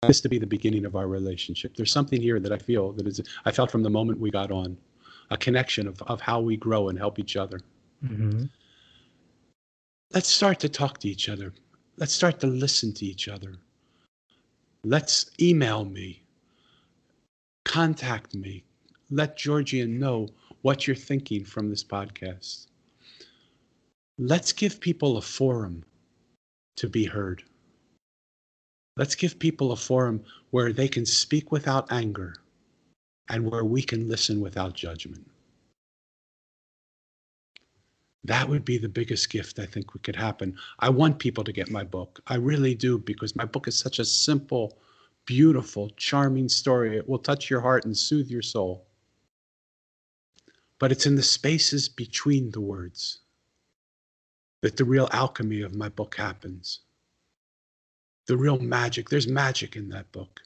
this 0.06 0.20
to 0.20 0.28
be 0.28 0.38
the 0.38 0.46
beginning 0.46 0.84
of 0.84 0.94
our 0.94 1.08
relationship. 1.08 1.76
There's 1.76 1.92
something 1.92 2.20
here 2.20 2.38
that 2.40 2.52
I 2.52 2.58
feel 2.58 2.92
that 2.92 3.06
is 3.06 3.20
I 3.44 3.50
felt 3.50 3.70
from 3.70 3.82
the 3.82 3.90
moment 3.90 4.20
we 4.20 4.30
got 4.30 4.50
on, 4.50 4.76
a 5.30 5.36
connection 5.36 5.88
of, 5.88 6.00
of 6.02 6.20
how 6.20 6.40
we 6.40 6.56
grow 6.56 6.88
and 6.88 6.98
help 6.98 7.18
each 7.18 7.36
other. 7.36 7.60
Mm-hmm. 8.04 8.44
Let's 10.12 10.28
start 10.28 10.60
to 10.60 10.68
talk 10.68 10.98
to 10.98 11.08
each 11.08 11.28
other. 11.28 11.52
Let's 11.96 12.12
start 12.12 12.40
to 12.40 12.46
listen 12.46 12.92
to 12.94 13.04
each 13.04 13.28
other. 13.28 13.56
Let's 14.84 15.30
email 15.40 15.84
me, 15.84 16.22
contact 17.64 18.34
me, 18.34 18.64
let 19.10 19.36
Georgian 19.36 19.98
know 19.98 20.28
what 20.62 20.86
you're 20.86 20.96
thinking 20.96 21.44
from 21.44 21.70
this 21.70 21.84
podcast. 21.84 22.66
let's 24.18 24.52
give 24.52 24.80
people 24.80 25.16
a 25.16 25.22
forum 25.22 25.84
to 26.76 26.88
be 26.88 27.04
heard. 27.04 27.42
Let's 28.96 29.14
give 29.14 29.38
people 29.38 29.72
a 29.72 29.76
forum 29.76 30.24
where 30.50 30.72
they 30.72 30.88
can 30.88 31.04
speak 31.04 31.52
without 31.52 31.92
anger 31.92 32.34
and 33.28 33.50
where 33.50 33.64
we 33.64 33.82
can 33.82 34.08
listen 34.08 34.40
without 34.40 34.74
judgment. 34.74 35.26
That 38.26 38.48
would 38.48 38.64
be 38.64 38.76
the 38.76 38.88
biggest 38.88 39.30
gift 39.30 39.60
I 39.60 39.66
think 39.66 39.94
we 39.94 40.00
could 40.00 40.16
happen. 40.16 40.56
I 40.80 40.90
want 40.90 41.20
people 41.20 41.44
to 41.44 41.52
get 41.52 41.70
my 41.70 41.84
book. 41.84 42.20
I 42.26 42.34
really 42.34 42.74
do 42.74 42.98
because 42.98 43.36
my 43.36 43.44
book 43.44 43.68
is 43.68 43.78
such 43.78 44.00
a 44.00 44.04
simple, 44.04 44.78
beautiful, 45.26 45.90
charming 45.90 46.48
story. 46.48 46.96
It 46.96 47.08
will 47.08 47.20
touch 47.20 47.48
your 47.48 47.60
heart 47.60 47.84
and 47.84 47.96
soothe 47.96 48.28
your 48.28 48.42
soul. 48.42 48.84
But 50.80 50.90
it's 50.90 51.06
in 51.06 51.14
the 51.14 51.22
spaces 51.22 51.88
between 51.88 52.50
the 52.50 52.60
words 52.60 53.20
that 54.60 54.76
the 54.76 54.84
real 54.84 55.08
alchemy 55.12 55.60
of 55.60 55.76
my 55.76 55.88
book 55.88 56.16
happens. 56.16 56.80
The 58.26 58.36
real 58.36 58.58
magic. 58.58 59.08
There's 59.08 59.28
magic 59.28 59.76
in 59.76 59.88
that 59.90 60.10
book. 60.10 60.40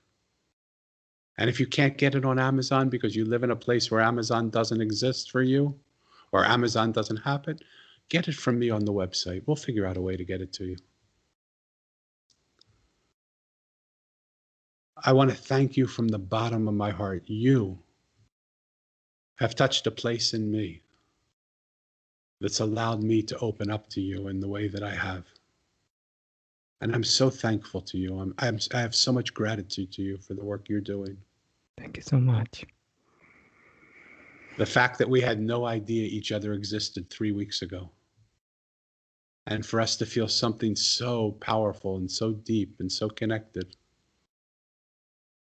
And 1.39 1.49
if 1.49 1.59
you 1.59 1.67
can't 1.67 1.97
get 1.97 2.15
it 2.15 2.27
on 2.27 2.39
Amazon 2.39 2.91
because 2.91 3.17
you 3.17 3.25
live 3.25 3.43
in 3.43 3.51
a 3.51 3.57
place 3.57 3.91
where 3.91 4.03
Amazon 4.03 4.51
doesn't 4.51 4.83
exist 4.83 5.31
for 5.31 5.41
you 5.41 5.75
or 6.33 6.45
Amazon 6.45 6.93
doesn't 6.93 7.19
have 7.19 7.49
it, 7.49 7.63
get 8.09 8.29
it 8.29 8.35
from 8.35 8.59
me 8.59 8.71
on 8.71 8.85
the 8.85 8.93
website. 8.93 9.43
We'll 9.47 9.57
figure 9.57 9.87
out 9.87 9.97
a 9.97 10.01
way 10.01 10.17
to 10.17 10.25
get 10.25 10.41
it 10.41 10.53
to 10.55 10.65
you. 10.65 10.77
I 15.03 15.13
want 15.13 15.31
to 15.31 15.37
thank 15.37 15.77
you 15.77 15.87
from 15.87 16.09
the 16.09 16.19
bottom 16.19 16.69
of 16.69 16.75
my 16.75 16.91
heart. 16.91 17.23
You 17.27 17.79
have 19.37 19.55
touched 19.55 19.87
a 19.87 19.91
place 19.91 20.35
in 20.35 20.51
me 20.51 20.83
that's 22.41 22.61
allowed 22.61 23.03
me 23.03 23.23
to 23.23 23.39
open 23.39 23.71
up 23.71 23.89
to 23.91 24.01
you 24.01 24.29
in 24.29 24.41
the 24.41 24.49
way 24.49 24.69
that 24.69 24.83
I 24.83 24.95
have. 24.95 25.25
And 26.83 26.95
I'm 26.95 27.05
so 27.05 27.29
thankful 27.29 27.81
to 27.83 27.99
you. 27.99 28.19
I'm, 28.19 28.35
I'm, 28.39 28.59
I 28.73 28.81
have 28.81 28.95
so 28.95 29.13
much 29.13 29.35
gratitude 29.35 29.93
to 29.93 30.03
you 30.03 30.17
for 30.19 30.35
the 30.35 30.45
work 30.45 30.69
you're 30.69 30.81
doing. 30.81 31.17
Thank 31.79 31.97
you 31.97 32.03
so 32.03 32.19
much. 32.19 32.65
The 34.61 34.67
fact 34.67 34.99
that 34.99 35.09
we 35.09 35.23
had 35.23 35.41
no 35.41 35.65
idea 35.65 36.07
each 36.07 36.33
other 36.33 36.53
existed 36.53 37.09
three 37.09 37.33
weeks 37.33 37.63
ago. 37.63 37.89
And 39.47 39.65
for 39.65 39.81
us 39.81 39.97
to 39.97 40.05
feel 40.05 40.29
something 40.29 40.77
so 40.77 41.31
powerful 41.41 41.97
and 41.97 42.11
so 42.11 42.33
deep 42.33 42.79
and 42.79 42.93
so 42.93 43.09
connected. 43.09 43.75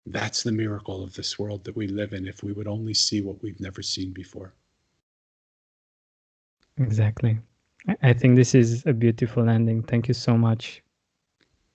That's 0.05 0.43
the 0.43 0.51
miracle 0.51 1.03
of 1.03 1.15
this 1.15 1.39
world 1.39 1.63
that 1.63 1.75
we 1.75 1.87
live 1.87 2.13
in 2.13 2.27
if 2.27 2.43
we 2.43 2.53
would 2.53 2.67
only 2.67 2.93
see 2.93 3.21
what 3.21 3.41
we've 3.41 3.59
never 3.59 3.81
seen 3.81 4.11
before. 4.11 4.53
Exactly. 6.77 7.39
I 8.03 8.13
think 8.13 8.35
this 8.35 8.53
is 8.53 8.85
a 8.85 8.93
beautiful 8.93 9.49
ending. 9.49 9.81
Thank 9.81 10.07
you 10.07 10.13
so 10.13 10.37
much. 10.37 10.83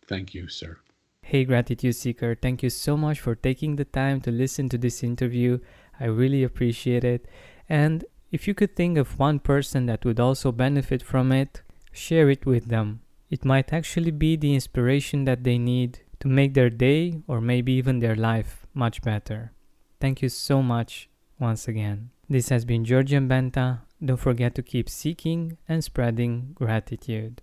Thank 0.07 0.33
you, 0.33 0.47
sir. 0.47 0.79
Hey, 1.23 1.45
Gratitude 1.45 1.97
Seeker, 1.97 2.37
thank 2.37 2.63
you 2.63 2.71
so 2.71 2.97
much 2.97 3.19
for 3.19 3.35
taking 3.35 3.75
the 3.75 3.85
time 3.85 4.21
to 4.21 4.31
listen 4.31 4.69
to 4.69 4.79
this 4.79 5.03
interview. 5.03 5.59
I 5.99 6.07
really 6.07 6.43
appreciate 6.43 7.05
it. 7.05 7.27
And 7.69 8.05
if 8.31 8.49
you 8.49 8.55
could 8.55 8.75
think 8.75 8.99
of 8.99 9.19
one 9.19 9.39
person 9.39 9.87
that 9.87 10.05
would 10.05 10.19
also 10.19 10.53
benefit 10.53 11.03
from 11.03 11.33
it, 11.33 11.63
share 11.93 12.31
it 12.31 12.47
with 12.47 12.69
them. 12.69 13.03
It 13.31 13.45
might 13.45 13.73
actually 13.73 14.11
be 14.11 14.37
the 14.37 14.55
inspiration 14.55 15.25
that 15.25 15.45
they 15.45 15.59
need 15.59 16.01
to 16.21 16.29
make 16.29 16.55
their 16.55 16.71
day 16.71 17.21
or 17.27 17.41
maybe 17.41 17.73
even 17.73 17.99
their 17.99 18.17
life 18.17 18.67
much 18.75 19.03
better. 19.03 19.53
Thank 20.01 20.23
you 20.23 20.29
so 20.29 20.63
much 20.63 21.09
once 21.39 21.69
again. 21.69 22.11
This 22.29 22.49
has 22.49 22.65
been 22.65 22.85
Georgian 22.85 23.29
Benta. 23.29 23.81
Don't 24.05 24.17
forget 24.17 24.55
to 24.55 24.63
keep 24.63 24.89
seeking 24.89 25.59
and 25.69 25.85
spreading 25.85 26.53
gratitude. 26.55 27.43